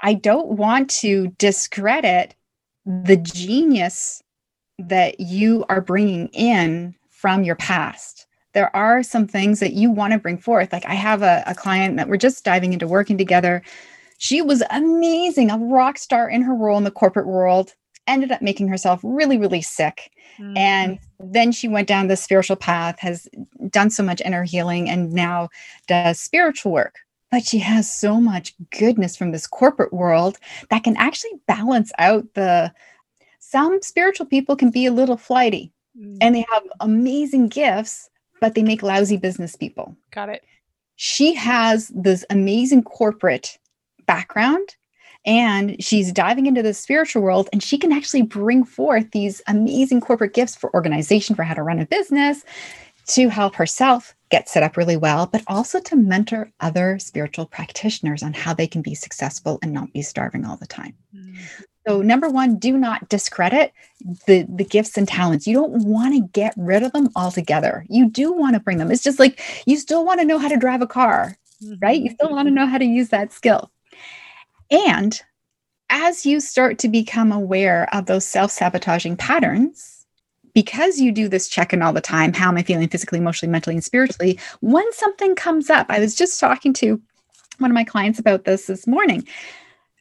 [0.00, 2.34] I don't want to discredit
[2.86, 4.22] the genius
[4.78, 8.26] that you are bringing in from your past.
[8.54, 10.72] There are some things that you want to bring forth.
[10.72, 13.62] Like I have a, a client that we're just diving into working together.
[14.18, 17.74] She was amazing, a rock star in her role in the corporate world,
[18.06, 20.10] ended up making herself really, really sick.
[20.38, 20.56] Mm-hmm.
[20.56, 23.28] And then she went down the spiritual path, has
[23.70, 25.50] done so much inner healing, and now
[25.86, 26.96] does spiritual work
[27.30, 30.38] but she has so much goodness from this corporate world
[30.70, 32.72] that can actually balance out the
[33.38, 36.16] some spiritual people can be a little flighty mm.
[36.20, 38.08] and they have amazing gifts
[38.40, 40.44] but they make lousy business people got it
[40.96, 43.58] she has this amazing corporate
[44.06, 44.76] background
[45.24, 50.00] and she's diving into the spiritual world and she can actually bring forth these amazing
[50.00, 52.44] corporate gifts for organization for how to run a business
[53.08, 58.22] to help herself get set up really well, but also to mentor other spiritual practitioners
[58.22, 60.94] on how they can be successful and not be starving all the time.
[61.14, 61.36] Mm.
[61.88, 63.72] So, number one, do not discredit
[64.26, 65.46] the, the gifts and talents.
[65.46, 67.86] You don't want to get rid of them altogether.
[67.88, 68.90] You do want to bring them.
[68.90, 71.76] It's just like you still want to know how to drive a car, mm-hmm.
[71.80, 71.98] right?
[71.98, 73.70] You still want to know how to use that skill.
[74.70, 75.18] And
[75.88, 80.04] as you start to become aware of those self sabotaging patterns,
[80.52, 83.52] because you do this check in all the time how am i feeling physically emotionally
[83.52, 87.00] mentally and spiritually when something comes up i was just talking to
[87.58, 89.24] one of my clients about this this morning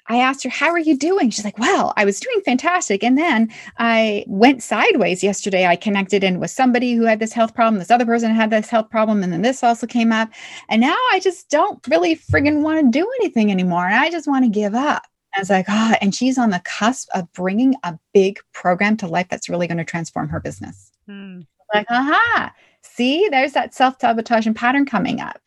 [0.09, 1.29] I asked her, How are you doing?
[1.29, 3.03] She's like, Well, I was doing fantastic.
[3.03, 5.65] And then I went sideways yesterday.
[5.65, 7.79] I connected in with somebody who had this health problem.
[7.79, 9.23] This other person had this health problem.
[9.23, 10.29] And then this also came up.
[10.69, 13.85] And now I just don't really friggin' want to do anything anymore.
[13.85, 15.03] And I just want to give up.
[15.35, 19.07] I was like, oh, and she's on the cusp of bringing a big program to
[19.07, 20.91] life that's really going to transform her business.
[21.07, 21.41] Hmm.
[21.73, 25.39] Like, aha, see, there's that self sabotage and pattern coming up.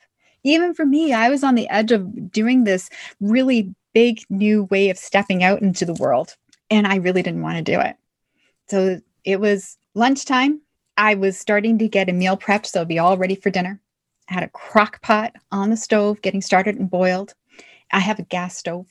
[0.45, 2.89] Even for me, I was on the edge of doing this
[3.21, 6.37] really big new way of stepping out into the world,
[6.71, 7.97] and I really didn't want to do it.
[8.69, 10.61] So it was lunchtime.
[10.97, 13.81] I was starting to get a meal prepped, so it'd be all ready for dinner.
[14.29, 17.35] I had a crock pot on the stove getting started and boiled.
[17.91, 18.87] I have a gas stove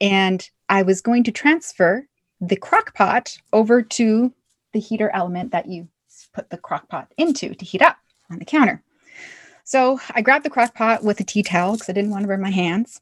[0.00, 2.06] and I was going to transfer
[2.40, 4.32] the crock pot over to
[4.72, 5.88] the heater element that you
[6.34, 7.96] put the crock pot into to heat up
[8.30, 8.82] on the counter.
[9.64, 12.28] So I grabbed the crock pot with a tea towel because I didn't want to
[12.28, 13.00] burn my hands.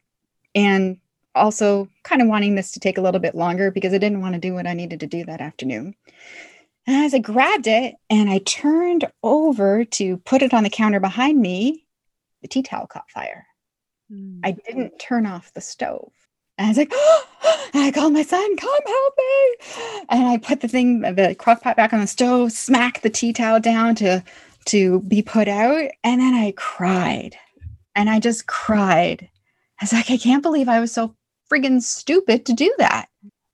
[0.55, 0.99] And
[1.35, 4.35] also kind of wanting this to take a little bit longer because I didn't want
[4.35, 5.95] to do what I needed to do that afternoon.
[6.87, 11.01] And as I grabbed it and I turned over to put it on the counter
[11.01, 11.87] behind me,
[12.43, 13.47] the tea towel caught fire.
[14.11, 14.41] Mm.
[14.43, 16.13] I didn't turn off the stove.
[16.59, 17.27] And I was like, oh!
[17.75, 20.05] and I called my son, come help me.
[20.09, 23.33] And I put the thing, the crock pot back on the stove, smacked the tea
[23.33, 24.23] towel down to
[24.67, 25.91] to be put out.
[26.05, 27.37] And then I cried.
[27.95, 29.29] And I just cried.
[29.81, 31.15] I was like, I can't believe I was so
[31.51, 33.09] friggin' stupid to do that.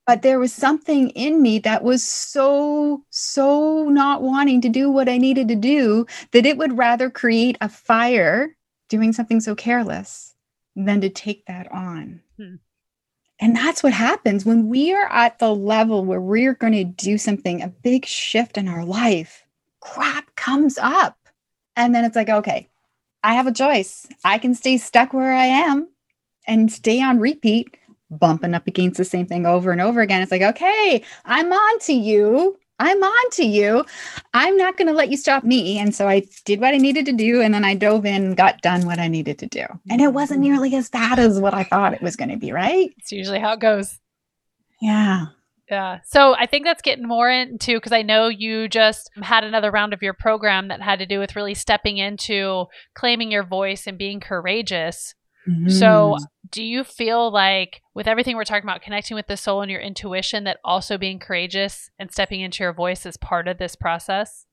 [0.07, 5.09] But there was something in me that was so, so not wanting to do what
[5.09, 8.57] I needed to do that it would rather create a fire
[8.89, 10.35] doing something so careless
[10.77, 12.21] than to take that on.
[12.37, 12.57] Hmm.
[13.41, 17.19] And that's what happens when we are at the level where we're going to do
[17.19, 19.45] something, a big shift in our life.
[19.81, 21.19] Crap comes up.
[21.75, 22.69] And then it's like, okay,
[23.23, 24.07] I have a choice.
[24.25, 25.89] I can stay stuck where I am
[26.47, 27.77] and stay on repeat,
[28.11, 30.23] bumping up against the same thing over and over again.
[30.23, 32.57] It's like, okay, I'm on to you.
[32.79, 33.85] I'm on to you.
[34.35, 35.79] I'm not going to let you stop me.
[35.79, 37.41] And so I did what I needed to do.
[37.41, 39.65] And then I dove in got done what I needed to do.
[39.89, 40.53] And it wasn't mm-hmm.
[40.53, 42.91] nearly as bad as what I thought it was going to be, right?
[42.99, 43.99] It's usually how it goes.
[44.83, 45.27] Yeah.
[45.71, 46.01] Yeah.
[46.05, 49.95] So I think that's getting more into because I know you just had another round
[49.95, 53.97] of your program that had to do with really stepping into claiming your voice and
[53.99, 55.15] being courageous.
[55.69, 56.27] So, Mm.
[56.51, 59.81] Do you feel like with everything we're talking about, connecting with the soul and your
[59.81, 64.47] intuition, that also being courageous and stepping into your voice is part of this process?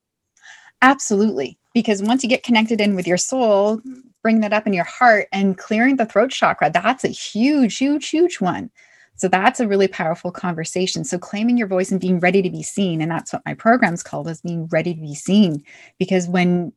[0.82, 1.58] Absolutely.
[1.72, 3.80] Because once you get connected in with your soul,
[4.22, 8.08] bring that up in your heart and clearing the throat chakra, that's a huge, huge,
[8.08, 8.70] huge one.
[9.16, 11.04] So that's a really powerful conversation.
[11.04, 13.00] So claiming your voice and being ready to be seen.
[13.00, 15.62] And that's what my program's called is being ready to be seen.
[15.98, 16.72] Because when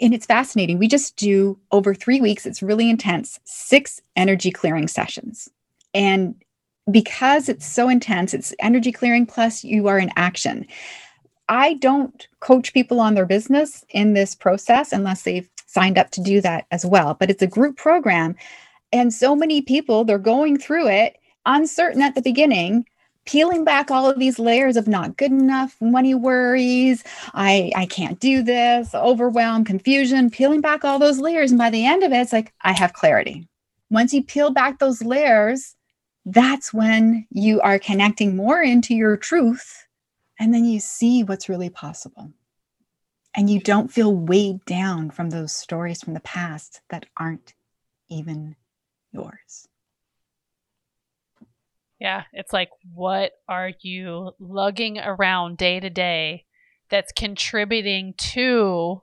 [0.00, 0.78] and it's fascinating.
[0.78, 5.48] We just do over three weeks, it's really intense, six energy clearing sessions.
[5.94, 6.34] And
[6.90, 10.66] because it's so intense, it's energy clearing plus you are in action.
[11.48, 16.22] I don't coach people on their business in this process unless they've signed up to
[16.22, 17.14] do that as well.
[17.14, 18.34] But it's a group program.
[18.92, 22.84] And so many people, they're going through it uncertain at the beginning,
[23.26, 28.18] peeling back all of these layers of not good enough, money worries, I, I can't
[28.18, 31.50] do this, overwhelm, confusion, peeling back all those layers.
[31.50, 33.48] And by the end of it, it's like, I have clarity.
[33.90, 35.74] Once you peel back those layers,
[36.24, 39.86] that's when you are connecting more into your truth.
[40.38, 42.32] And then you see what's really possible.
[43.36, 47.54] And you don't feel weighed down from those stories from the past that aren't
[48.08, 48.56] even
[49.12, 49.68] yours.
[51.98, 52.24] Yeah.
[52.32, 56.44] It's like, what are you lugging around day to day
[56.90, 59.02] that's contributing to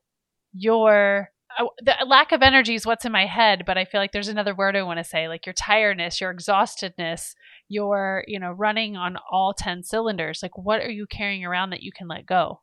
[0.53, 1.29] your
[1.59, 4.27] uh, the lack of energy is what's in my head but i feel like there's
[4.27, 7.33] another word i want to say like your tiredness your exhaustedness
[7.67, 11.81] your you know running on all 10 cylinders like what are you carrying around that
[11.81, 12.61] you can let go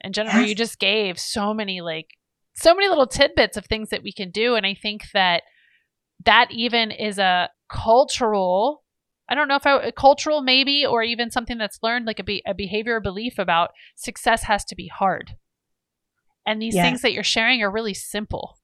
[0.00, 0.48] and jennifer Yes.
[0.50, 2.08] you just gave so many like
[2.54, 5.42] so many little tidbits of things that we can do and i think that
[6.24, 8.81] that even is a cultural
[9.32, 12.42] i don't know if I, cultural maybe or even something that's learned like a, be,
[12.46, 15.36] a behavior or belief about success has to be hard.
[16.46, 16.84] And these Yes.
[16.84, 18.58] things that you're sharing are really simple.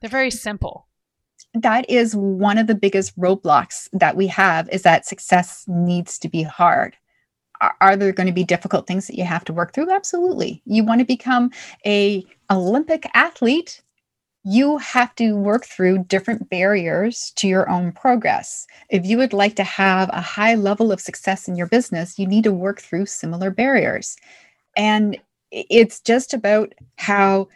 [0.00, 0.86] They're very simple.
[1.54, 6.28] That is one of the biggest roadblocks that we have is that success needs to
[6.28, 6.96] be hard.
[7.60, 9.90] Are, are there going to be difficult things that you have to work through?
[9.90, 10.62] Absolutely.
[10.66, 11.50] You want to become
[11.84, 13.82] a olympic athlete
[14.48, 19.56] you have to work through different barriers to your own progress if you would like
[19.56, 23.04] to have a high level of success in your business you need to work through
[23.04, 24.16] similar barriers
[24.76, 25.18] and
[25.50, 27.48] it's just about how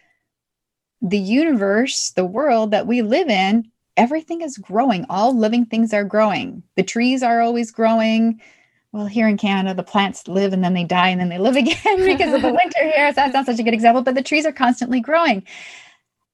[1.02, 5.06] the universe, the world that we live in, everything is growing.
[5.08, 6.62] All living things are growing.
[6.76, 8.40] The trees are always growing.
[8.92, 11.56] Well, here in Canada, the plants live and then they die and then they live
[11.56, 13.10] again because of the winter here.
[13.10, 15.44] So that's not such a good example, but the trees are constantly growing.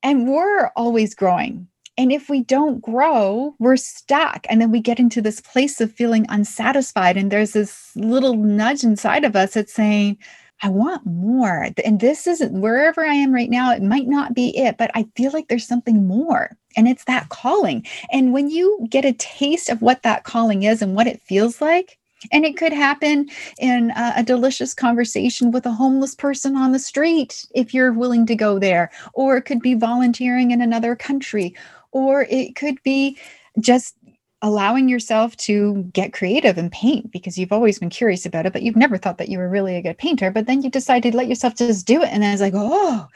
[0.03, 1.69] And we're always growing.
[1.99, 4.47] And if we don't grow, we're stuck.
[4.51, 7.17] And then we get into this place of feeling unsatisfied.
[7.17, 10.19] And there's this little nudge inside of us that's saying,
[10.63, 11.69] I want more.
[11.85, 15.07] And this isn't wherever I am right now, it might not be it, but I
[15.15, 16.57] feel like there's something more.
[16.77, 17.87] And it's that calling.
[18.11, 21.61] And when you get a taste of what that calling is and what it feels
[21.61, 21.99] like,
[22.33, 26.79] and it could happen in a, a delicious conversation with a homeless person on the
[26.79, 31.55] street if you're willing to go there, or it could be volunteering in another country,
[31.93, 33.19] or it could be
[33.61, 33.97] just
[34.43, 38.63] allowing yourself to get creative and paint because you've always been curious about it, but
[38.63, 40.31] you've never thought that you were really a good painter.
[40.31, 42.11] But then you decided to let yourself just do it.
[42.11, 43.09] And then it's like, oh,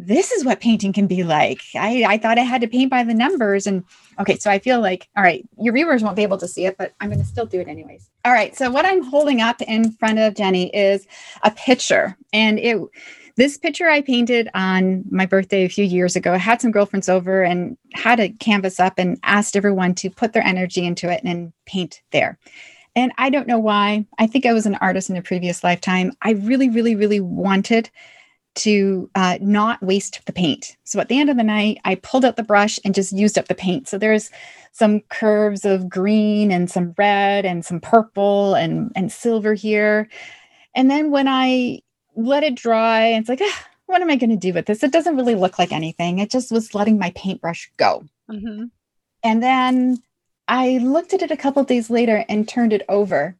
[0.00, 1.60] this is what painting can be like.
[1.74, 3.66] I, I thought I had to paint by the numbers.
[3.66, 3.82] And
[4.20, 6.78] okay, so I feel like, all right, your viewers won't be able to see it,
[6.78, 8.08] but I'm going to still do it anyways.
[8.24, 11.06] All right, so what I'm holding up in front of Jenny is
[11.42, 12.16] a picture.
[12.32, 12.78] And it,
[13.34, 16.32] this picture I painted on my birthday a few years ago.
[16.32, 20.32] I had some girlfriends over and had a canvas up and asked everyone to put
[20.32, 22.38] their energy into it and paint there.
[22.94, 24.06] And I don't know why.
[24.18, 26.12] I think I was an artist in a previous lifetime.
[26.22, 27.90] I really, really, really wanted
[28.58, 30.76] to uh, not waste the paint.
[30.84, 33.38] So at the end of the night, I pulled out the brush and just used
[33.38, 33.88] up the paint.
[33.88, 34.30] So there's
[34.72, 40.08] some curves of green and some red and some purple and, and silver here.
[40.74, 41.80] And then when I
[42.16, 44.82] let it dry, it's like, ah, what am I going to do with this?
[44.82, 46.18] It doesn't really look like anything.
[46.18, 48.04] It just was letting my paintbrush go.
[48.30, 48.64] mm-hmm.
[49.22, 49.98] And then
[50.46, 53.36] I looked at it a couple days later and turned it over.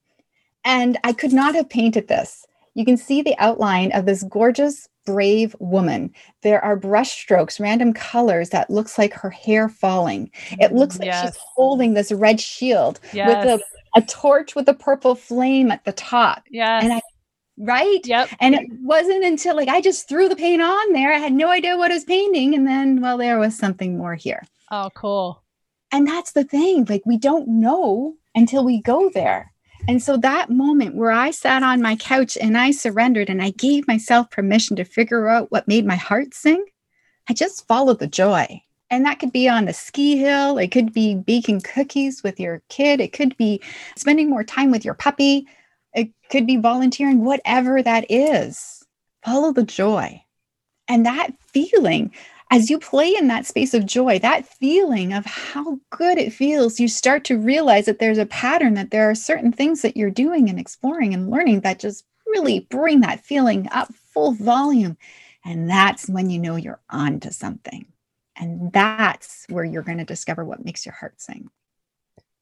[0.64, 2.44] And I could not have painted this.
[2.74, 6.12] You can see the outline of this gorgeous, brave woman.
[6.42, 10.30] There are brush strokes, random colors that looks like her hair falling.
[10.60, 11.34] It looks like yes.
[11.34, 13.28] she's holding this red shield yes.
[13.28, 16.84] with a, a torch with a purple flame at the top, yes.
[16.84, 17.00] and I-
[17.56, 18.00] right?
[18.04, 21.12] yep And it wasn't until like I just threw the paint on there.
[21.12, 22.54] I had no idea what I was painting.
[22.54, 24.46] And then, well, there was something more here.
[24.70, 25.42] oh cool
[25.90, 26.84] And that's the thing.
[26.88, 29.52] Like, we don't know until we go there.
[29.88, 33.50] And so that moment where I sat on my couch and I surrendered and I
[33.50, 36.62] gave myself permission to figure out what made my heart sing,
[37.26, 38.62] I just followed the joy.
[38.90, 42.62] And that could be on the ski hill, it could be baking cookies with your
[42.68, 43.62] kid, it could be
[43.96, 45.46] spending more time with your puppy,
[45.94, 48.84] it could be volunteering, whatever that is.
[49.24, 50.22] Follow the joy.
[50.86, 52.12] And that feeling
[52.50, 56.80] as you play in that space of joy, that feeling of how good it feels,
[56.80, 60.10] you start to realize that there's a pattern, that there are certain things that you're
[60.10, 64.96] doing and exploring and learning that just really bring that feeling up full volume.
[65.44, 67.86] And that's when you know you're on to something.
[68.36, 71.50] And that's where you're going to discover what makes your heart sing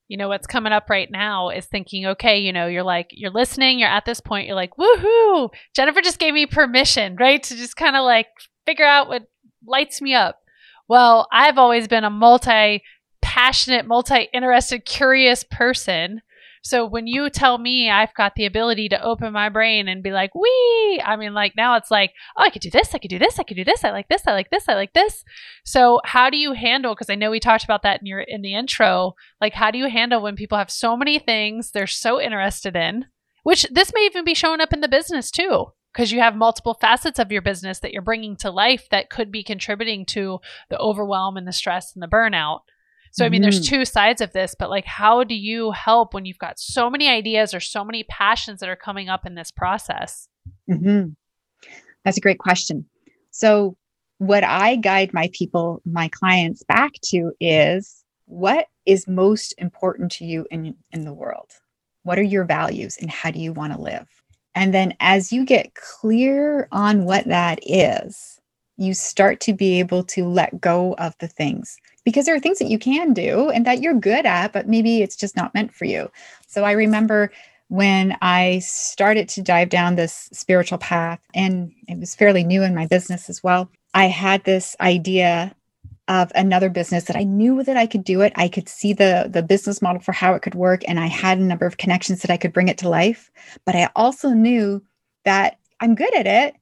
[0.08, 3.30] you know what's coming up right now is thinking okay you know you're like you're
[3.30, 7.56] listening you're at this point you're like woohoo jennifer just gave me permission right to
[7.56, 8.28] just kind of like
[8.66, 9.26] figure out what
[9.66, 10.40] lights me up.
[10.88, 12.82] Well, I've always been a multi
[13.22, 16.22] passionate, multi interested, curious person.
[16.62, 20.10] So when you tell me I've got the ability to open my brain and be
[20.10, 22.94] like, "Wee," I mean, like now it's like, "Oh, I could do this.
[22.94, 23.38] I could do this.
[23.38, 23.84] I could do this.
[23.84, 24.26] I like this.
[24.26, 24.68] I like this.
[24.68, 25.24] I like this."
[25.64, 26.94] So how do you handle?
[26.94, 29.14] Because I know we talked about that in your in the intro.
[29.40, 33.06] Like, how do you handle when people have so many things they're so interested in?
[33.44, 36.74] Which this may even be showing up in the business too because you have multiple
[36.74, 40.38] facets of your business that you're bringing to life that could be contributing to
[40.68, 42.60] the overwhelm and the stress and the burnout.
[43.12, 43.76] So, I mean, there's mm-hmm.
[43.76, 47.08] two sides of this, but like, how do you help when you've got so many
[47.08, 50.28] ideas or so many passions that are coming up in this process?
[50.70, 51.12] Mm-hmm.
[52.04, 52.84] That's a great question.
[53.30, 53.78] So,
[54.18, 60.26] what I guide my people, my clients back to is what is most important to
[60.26, 61.52] you in, in the world?
[62.02, 64.06] What are your values and how do you want to live?
[64.56, 68.40] And then as you get clear on what that is,
[68.78, 72.58] you start to be able to let go of the things because there are things
[72.58, 75.74] that you can do and that you're good at, but maybe it's just not meant
[75.74, 76.10] for you.
[76.46, 77.30] So I remember
[77.68, 82.76] when I started to dive down this spiritual path, and it was fairly new in
[82.76, 83.68] my business as well.
[83.92, 85.54] I had this idea
[86.08, 88.32] of another business that I knew that I could do it.
[88.36, 91.38] I could see the the business model for how it could work and I had
[91.38, 93.30] a number of connections that I could bring it to life,
[93.64, 94.82] but I also knew
[95.24, 96.54] that I'm good at it.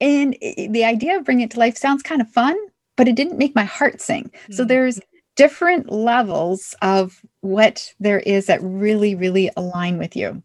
[0.00, 2.56] And it, the idea of bringing it to life sounds kind of fun,
[2.96, 4.24] but it didn't make my heart sing.
[4.24, 4.52] Mm-hmm.
[4.52, 4.68] So hmm.
[4.68, 5.00] there's
[5.36, 10.42] different levels of what there is that really really align with you.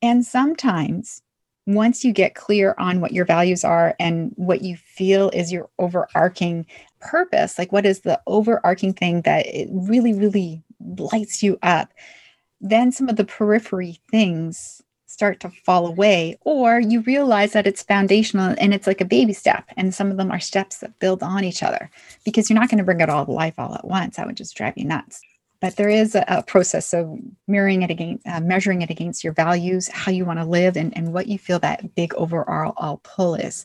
[0.00, 1.22] And sometimes
[1.66, 5.70] once you get clear on what your values are and what you feel is your
[5.78, 6.66] overarching
[7.04, 11.92] purpose, like what is the overarching thing that it really, really lights you up,
[12.60, 17.84] then some of the periphery things start to fall away, or you realize that it's
[17.84, 21.22] foundational and it's like a baby step, and some of them are steps that build
[21.22, 21.88] on each other
[22.24, 24.16] because you're not going to bring it all to life all at once.
[24.16, 25.20] That would just drive you nuts
[25.64, 29.32] but there is a, a process of mirroring it against uh, measuring it against your
[29.32, 33.34] values how you want to live and, and what you feel that big overall pull
[33.34, 33.64] is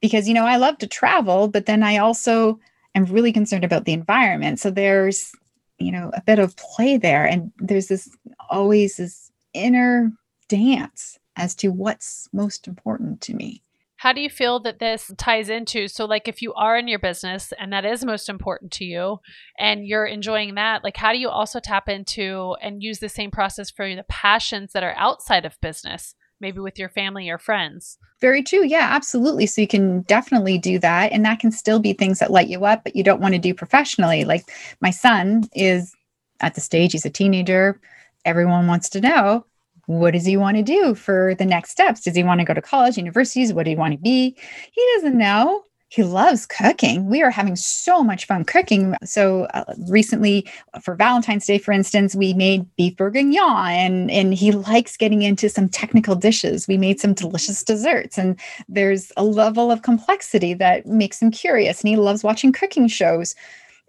[0.00, 2.58] because you know i love to travel but then i also
[2.94, 5.32] am really concerned about the environment so there's
[5.78, 8.08] you know a bit of play there and there's this
[8.50, 10.12] always this inner
[10.48, 13.62] dance as to what's most important to me
[13.98, 15.88] how do you feel that this ties into?
[15.88, 19.18] So, like, if you are in your business and that is most important to you
[19.58, 23.30] and you're enjoying that, like, how do you also tap into and use the same
[23.30, 26.14] process for the passions that are outside of business?
[26.40, 27.98] Maybe with your family or friends.
[28.20, 28.64] Very true.
[28.64, 29.46] Yeah, absolutely.
[29.46, 31.12] So you can definitely do that.
[31.12, 33.40] And that can still be things that light you up, but you don't want to
[33.40, 34.24] do professionally.
[34.24, 35.94] Like my son is
[36.40, 37.80] at the stage, he's a teenager.
[38.24, 39.46] Everyone wants to know
[39.86, 42.02] what does he want to do for the next steps?
[42.02, 43.52] Does he want to go to college, universities?
[43.52, 44.36] What do he want to be?
[44.72, 45.62] He doesn't know.
[45.96, 47.06] He loves cooking.
[47.06, 48.94] We are having so much fun cooking.
[49.02, 50.46] So uh, recently,
[50.82, 55.48] for Valentine's Day, for instance, we made beef bourguignon, and and he likes getting into
[55.48, 56.68] some technical dishes.
[56.68, 58.38] We made some delicious desserts, and
[58.68, 63.34] there's a level of complexity that makes him curious, and he loves watching cooking shows.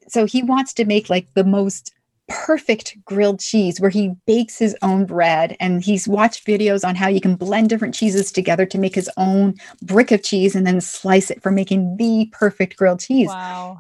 [0.08, 1.92] So he wants to make like the most
[2.28, 7.08] perfect grilled cheese where he bakes his own bread and he's watched videos on how
[7.08, 10.82] you can blend different cheeses together to make his own brick of cheese and then
[10.82, 13.30] slice it for making the perfect grilled cheese.
[13.30, 13.80] Wow.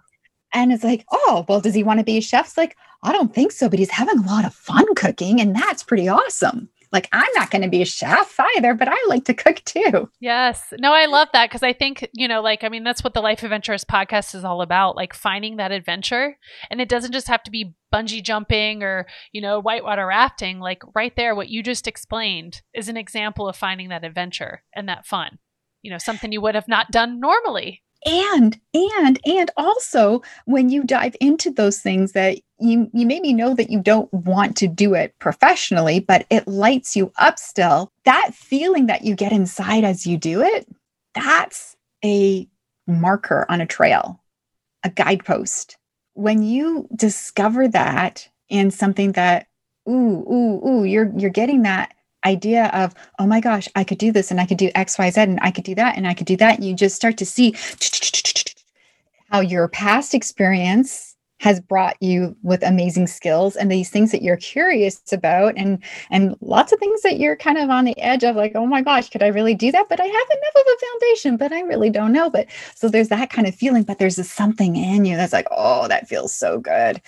[0.53, 2.47] And it's like, oh, well, does he want to be a chef?
[2.47, 5.55] It's like, I don't think so, but he's having a lot of fun cooking and
[5.55, 9.25] that's pretty awesome like i'm not going to be a chef either but i like
[9.25, 12.69] to cook too yes no i love that because i think you know like i
[12.69, 16.37] mean that's what the life adventurist podcast is all about like finding that adventure
[16.69, 20.81] and it doesn't just have to be bungee jumping or you know whitewater rafting like
[20.93, 25.05] right there what you just explained is an example of finding that adventure and that
[25.05, 25.39] fun
[25.87, 27.81] you know something you would have not done normally.
[28.05, 33.55] And and and also when you dive into those things that you you maybe know
[33.55, 38.33] that you don't want to do it professionally but it lights you up still that
[38.33, 40.67] feeling that you get inside as you do it
[41.15, 41.75] that's
[42.05, 42.47] a
[42.85, 44.21] marker on a trail
[44.83, 45.76] a guidepost
[46.17, 49.45] when you discover that in something that
[49.87, 51.93] ooh ooh ooh you're you're getting that
[52.25, 55.39] idea of oh my gosh i could do this and i could do xyz and
[55.43, 57.53] i could do that and i could do that and you just start to see
[59.29, 61.06] how your past experience
[61.39, 66.35] has brought you with amazing skills and these things that you're curious about and and
[66.41, 69.09] lots of things that you're kind of on the edge of like oh my gosh
[69.09, 69.87] could i really do that?
[69.89, 72.29] But i have enough of a foundation but i really don't know.
[72.29, 75.47] But so there's that kind of feeling but there's this something in you that's like
[75.51, 77.01] oh that feels so good.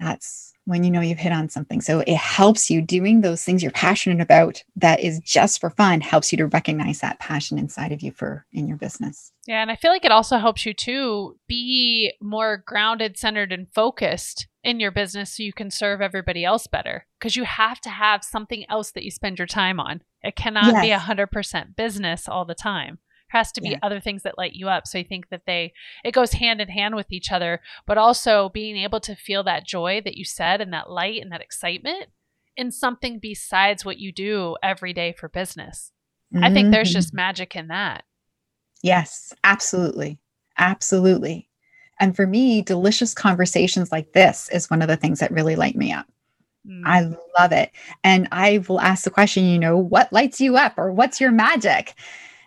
[0.00, 1.80] That's when you know you've hit on something.
[1.80, 6.00] So it helps you doing those things you're passionate about that is just for fun,
[6.00, 9.32] helps you to recognize that passion inside of you for in your business.
[9.46, 9.60] Yeah.
[9.60, 14.46] And I feel like it also helps you to be more grounded, centered, and focused
[14.62, 17.06] in your business so you can serve everybody else better.
[17.18, 20.02] Because you have to have something else that you spend your time on.
[20.22, 20.82] It cannot yes.
[20.82, 22.98] be a hundred percent business all the time
[23.32, 23.78] has to be yeah.
[23.82, 25.72] other things that light you up so i think that they
[26.04, 29.66] it goes hand in hand with each other but also being able to feel that
[29.66, 32.06] joy that you said and that light and that excitement
[32.56, 35.90] in something besides what you do every day for business
[36.34, 36.44] mm-hmm.
[36.44, 36.98] i think there's mm-hmm.
[36.98, 38.04] just magic in that
[38.82, 40.18] yes absolutely
[40.58, 41.48] absolutely
[41.98, 45.76] and for me delicious conversations like this is one of the things that really light
[45.76, 46.06] me up
[46.66, 46.82] mm.
[46.84, 47.00] I
[47.40, 47.70] love it.
[48.04, 51.32] And I will ask the question, you know, what lights you up or what's your
[51.32, 51.94] magic?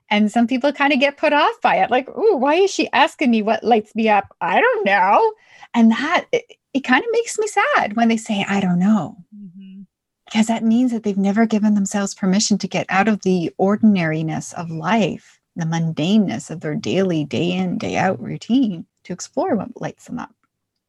[0.10, 2.92] And some people kind of get put off by it, like, oh, why is she
[2.94, 4.36] asking me what lights me up?
[4.40, 5.34] I don't know.
[5.74, 9.18] And that it, it kind of makes me sad when they say, I don't know.
[9.36, 9.82] Mm-hmm.
[10.26, 14.54] Because that means that they've never given themselves permission to get out of the ordinariness
[14.54, 19.80] of life, the mundaneness of their daily, day in, day out routine to explore what
[19.80, 20.36] lights them up.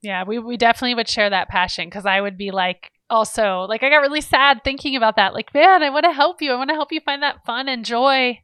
[0.03, 3.83] Yeah, we, we definitely would share that passion because I would be like, also, like,
[3.83, 5.35] I got really sad thinking about that.
[5.35, 6.53] Like, man, I want to help you.
[6.53, 8.41] I want to help you find that fun and joy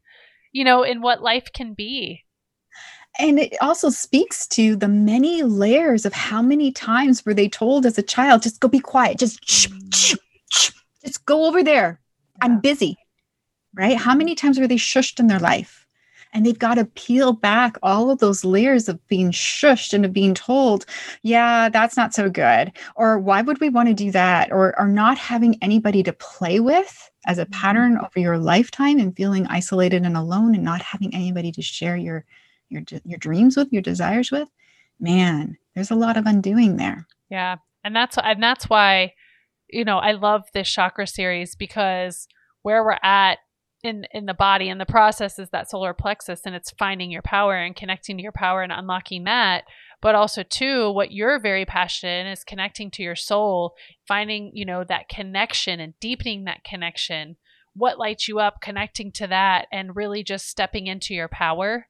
[0.52, 2.24] you know, in what life can be.
[3.18, 7.84] And it also speaks to the many layers of how many times were they told
[7.84, 10.16] as a child, just go be quiet, just mm.
[11.04, 12.00] just go over there.
[12.40, 12.96] I'm busy.
[13.74, 13.96] Right?
[13.96, 15.86] How many times were they shushed in their life?
[16.34, 20.14] And they've got to peel back all of those layers of being shushed and of
[20.14, 20.86] being told,
[21.22, 22.72] yeah, that's not so good.
[22.96, 24.50] Or why would we want to do that?
[24.50, 27.52] Or, or not having anybody to play with as a mm-hmm.
[27.52, 31.96] pattern over your lifetime and feeling isolated and alone and not having anybody to share
[31.96, 32.24] your
[32.68, 34.48] your your dreams with, your desires with,
[34.98, 37.06] man, there's a lot of undoing there.
[37.30, 37.56] Yeah.
[37.84, 39.12] And that's and that's why
[39.72, 42.28] you know, I love this chakra series because
[42.60, 43.38] where we're at
[43.82, 47.22] in in the body and the process is that solar plexus and it's finding your
[47.22, 49.64] power and connecting to your power and unlocking that
[50.02, 53.74] but also too what you're very passionate in is connecting to your soul
[54.06, 57.36] finding you know that connection and deepening that connection.
[57.74, 58.60] What lights you up?
[58.60, 61.86] Connecting to that and really just stepping into your power.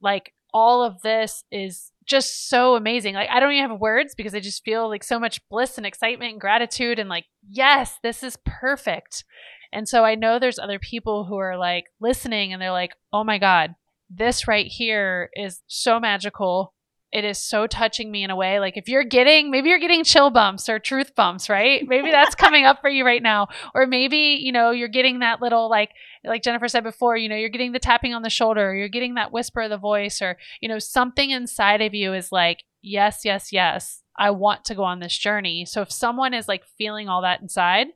[0.00, 3.14] Like all of this is just so amazing.
[3.14, 5.84] Like i don't even have words because i just feel like so much bliss and
[5.84, 9.24] excitement and gratitude and like yes this is perfect.
[9.72, 13.24] And so i know there's other people who are like listening and they're like oh
[13.24, 13.74] my god
[14.08, 16.72] this right here is so magical
[17.12, 18.58] it is so touching me in a way.
[18.58, 21.82] Like if you're getting, maybe you're getting chill bumps or truth bumps, right?
[21.86, 23.48] Maybe that's coming up for you right now.
[23.74, 25.90] Or maybe, you know, you're getting that little, like,
[26.24, 29.14] like Jennifer said before, you know, you're getting the tapping on the shoulder, you're getting
[29.14, 33.20] that whisper of the voice, or, you know, something inside of you is like, yes,
[33.24, 35.64] yes, yes, I want to go on this journey.
[35.64, 37.88] So if someone is like feeling all that inside,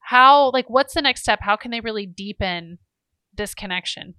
[0.00, 1.40] how, like, what's the next step?
[1.42, 2.78] How can they really deepen
[3.34, 4.14] this connection?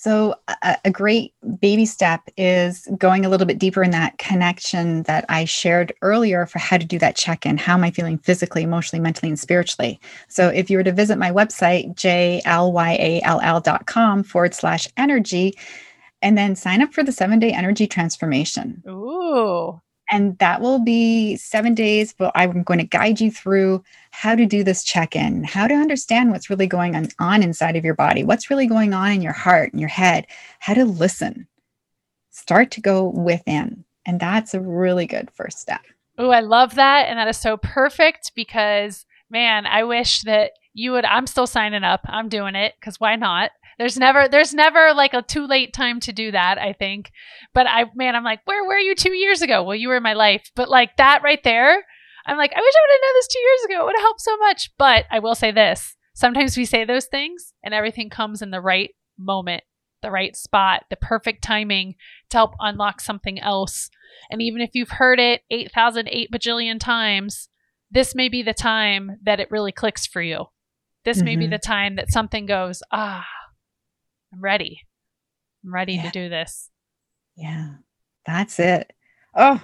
[0.00, 5.02] So, a, a, great baby step is going a little bit deeper in that connection
[5.02, 7.58] that I shared earlier for how to do that check in.
[7.58, 10.00] How am I feeling physically, emotionally, mentally, and spiritually?
[10.26, 12.42] So, if you were to visit my website, jlyall.com
[14.22, 15.52] forward slash energy,
[16.22, 18.82] and then sign up for the seven day energy transformation.
[18.88, 19.82] Ooh.
[20.10, 24.44] And that will be seven days, but I'm going to guide you through how to
[24.44, 27.94] do this check in, how to understand what's really going on, on inside of your
[27.94, 30.26] body, what's really going on in your heart and your head,
[30.58, 31.46] how to listen.
[32.30, 33.84] Start to go within.
[34.04, 35.82] And that's a really good first step.
[36.18, 37.06] Oh, I love that.
[37.06, 41.04] And that is so perfect because, man, I wish that you would.
[41.04, 42.00] I'm still signing up.
[42.04, 43.52] I'm doing it because why not?
[43.80, 47.10] There's never there's never like a too late time to do that, I think.
[47.54, 49.62] But I man, I'm like, where were you two years ago?
[49.62, 50.50] Well, you were in my life.
[50.54, 51.82] But like that right there,
[52.26, 53.80] I'm like, I wish I would have known this two years ago.
[53.80, 54.70] It would have helped so much.
[54.76, 55.96] But I will say this.
[56.12, 59.62] Sometimes we say those things and everything comes in the right moment
[60.02, 61.94] the right spot, the perfect timing
[62.30, 63.88] to help unlock something else.
[64.30, 67.48] And even if you've heard it 8,008 bajillion times,
[67.90, 70.46] this may be the time that it really clicks for you.
[71.04, 71.50] This may be Mhm.
[71.50, 73.26] the time that something goes, ah,
[74.32, 74.80] I'm ready.
[75.64, 76.02] I'm ready Yeah.
[76.02, 76.70] to do this.
[77.36, 77.74] Yeah.
[78.26, 78.92] That's it.
[79.34, 79.60] Oh,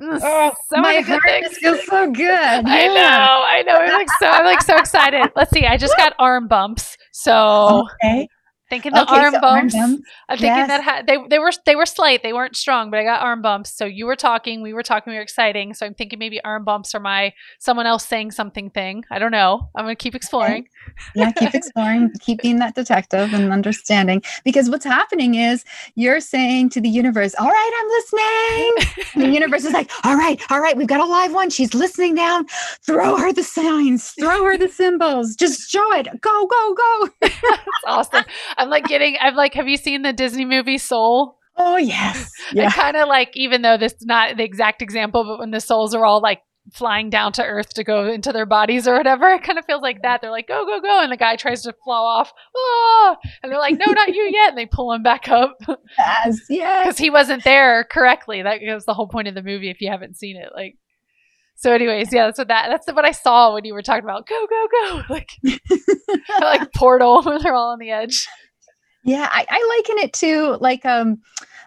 [0.00, 2.28] oh so my good heart just feels so good.
[2.30, 3.76] I know, I know.
[3.76, 5.30] I'm like so, I'm like so excited.
[5.36, 5.64] Let's see.
[5.66, 8.28] I just got arm bumps, so Okay.
[8.72, 9.74] Thinking the okay, arm so bumps.
[9.74, 10.08] arm bumps.
[10.30, 10.68] I'm thinking Yes.
[10.68, 13.42] that ha- they they were they were slight, they weren't strong, but I got arm
[13.42, 13.70] bumps.
[13.76, 15.74] So you were talking, we were talking, we were exciting.
[15.74, 19.04] So I'm thinking maybe arm bumps are my someone else saying something thing.
[19.10, 19.68] I don't know.
[19.76, 20.68] I'm gonna keep exploring.
[21.14, 24.22] yeah, keep exploring, keep being that detective and understanding.
[24.44, 25.64] Because what's happening is
[25.94, 29.12] you're saying to the universe, All right, I'm listening.
[29.14, 31.50] And the universe is like, All right, all right, we've got a live one.
[31.50, 32.46] She's listening down.
[32.86, 35.36] Throw her the signs, throw her the symbols.
[35.36, 36.08] Just show it.
[36.20, 37.08] Go, go, go.
[37.20, 38.24] That's awesome.
[38.62, 39.16] I'm like getting.
[39.20, 41.36] I'm like, have you seen the Disney movie Soul?
[41.56, 42.30] Oh, yes.
[42.50, 42.70] I Yeah.
[42.70, 45.94] kind of like, even though this is not the exact example, but when the souls
[45.94, 46.40] are all like
[46.72, 49.82] flying down to earth to go into their bodies or whatever, it kind of feels
[49.82, 50.22] like that.
[50.22, 51.02] They're like, go, go, go.
[51.02, 52.32] And the guy tries to flow off.
[52.56, 54.50] Oh, and they're like, no, not you yet.
[54.50, 55.58] And they pull him back up
[55.98, 56.40] Yes.
[56.48, 56.84] Yes.
[56.86, 58.40] because he wasn't there correctly.
[58.42, 60.50] That was the whole point of the movie if you haven't seen it.
[60.54, 60.78] Like,
[61.54, 64.46] so, anyways, yeah, so that that's what I saw when you were talking about go,
[64.48, 65.30] go, go, like
[66.40, 68.26] like portal when they're all on the edge.
[69.04, 71.20] Yeah, I, I liken it to like um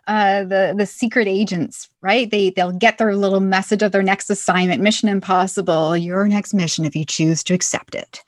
[0.08, 2.30] uh the the secret agents, right?
[2.30, 6.86] They they'll get their little message of their next assignment, mission impossible, your next mission
[6.86, 8.24] if you choose to accept it.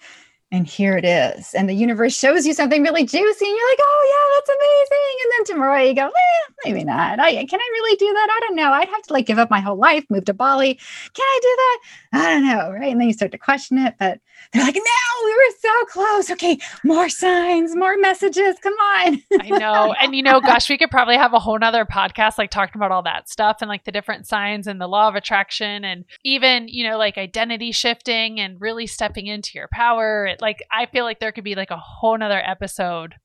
[0.49, 1.53] And here it is.
[1.53, 5.15] And the universe shows you something really juicy, and you're like, oh yeah, that's amazing.
[5.23, 7.19] And then tomorrow you go, eh, maybe not.
[7.19, 8.29] I can I really do that?
[8.31, 8.71] I don't know.
[8.71, 10.75] I'd have to like give up my whole life, move to Bali.
[10.75, 11.79] Can I do that?
[12.13, 12.71] I don't know.
[12.71, 12.91] Right.
[12.91, 14.21] And then you start to question it, but
[14.53, 16.31] they're like, no, we were so close.
[16.31, 18.55] Okay, more signs, more messages.
[18.61, 19.21] Come on.
[19.41, 19.95] I know.
[20.07, 22.91] And you know, gosh, we could probably have a whole nother podcast like talking about
[22.91, 26.67] all that stuff and like the different signs and the law of attraction and even,
[26.67, 30.36] you know, like identity shifting and really stepping into your power.
[30.37, 33.15] It, like I feel like there could be like a whole nother episode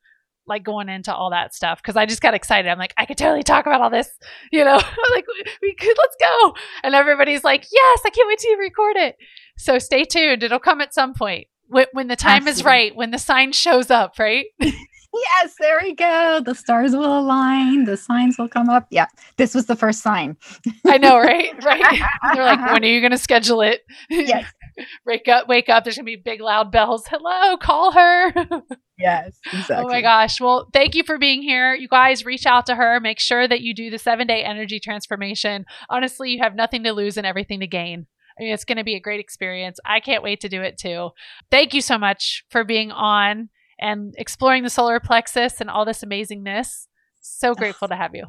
[0.47, 2.69] like going into all that stuff because I just got excited.
[2.69, 4.11] I'm like, I could totally talk about all this,
[4.53, 4.75] you know,
[5.13, 5.25] like
[5.63, 6.55] we, could, let's go.
[6.83, 9.17] And everybody's like, yes, I can't wait to record it.
[9.57, 10.43] So stay tuned.
[10.43, 13.91] It'll come at some point when, when the time is right, when the sign shows
[13.91, 14.47] up, right?
[15.15, 16.41] Yes, there we go.
[16.43, 18.87] The stars will align, the signs will come up.
[18.91, 20.39] Yeah, this was the first sign.
[20.87, 21.53] I know, right?
[21.63, 22.01] Right.
[22.33, 23.83] They're like, when are you going to schedule it?
[24.09, 24.51] Yes.
[25.07, 25.85] wake up, wake up.
[25.85, 27.05] There's going to be big loud bells.
[27.09, 28.33] Hello, call her.
[28.99, 29.85] Yes, exactly.
[29.85, 30.41] Oh my gosh.
[30.41, 31.75] Well, thank you for being here.
[31.75, 33.01] You guys reach out to her.
[33.01, 35.65] Make sure that you do the seven day energy transformation.
[35.91, 38.07] Honestly, you have nothing to lose and everything to gain.
[38.39, 39.81] I mean, it's going to be a great experience.
[39.85, 41.11] I can't wait to do it too.
[41.51, 43.49] Thank you so much for being on
[43.79, 46.87] and exploring the solar plexus and all this amazingness.
[47.21, 48.27] So grateful to have you.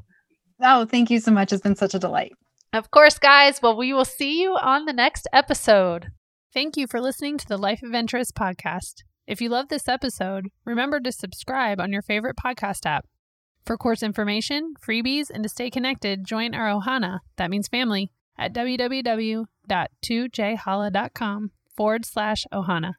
[0.61, 1.53] Oh, thank you so much.
[1.53, 2.33] It's been such a delight.
[2.73, 3.61] Of course, guys.
[3.61, 6.11] Well, we will see you on the next episode.
[6.53, 9.01] Thank you for listening to the Life Adventurist podcast.
[9.25, 13.07] If you love this episode, remember to subscribe on your favorite podcast app.
[13.65, 18.53] For course information, freebies, and to stay connected, join our Ohana, that means family, at
[18.53, 22.93] www.2jhala.com forward slash Ohana.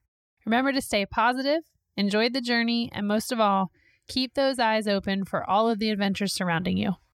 [0.44, 1.62] Remember to stay positive,
[1.96, 3.70] enjoy the journey, and most of all,
[4.08, 6.94] keep those eyes open for all of the adventures surrounding you.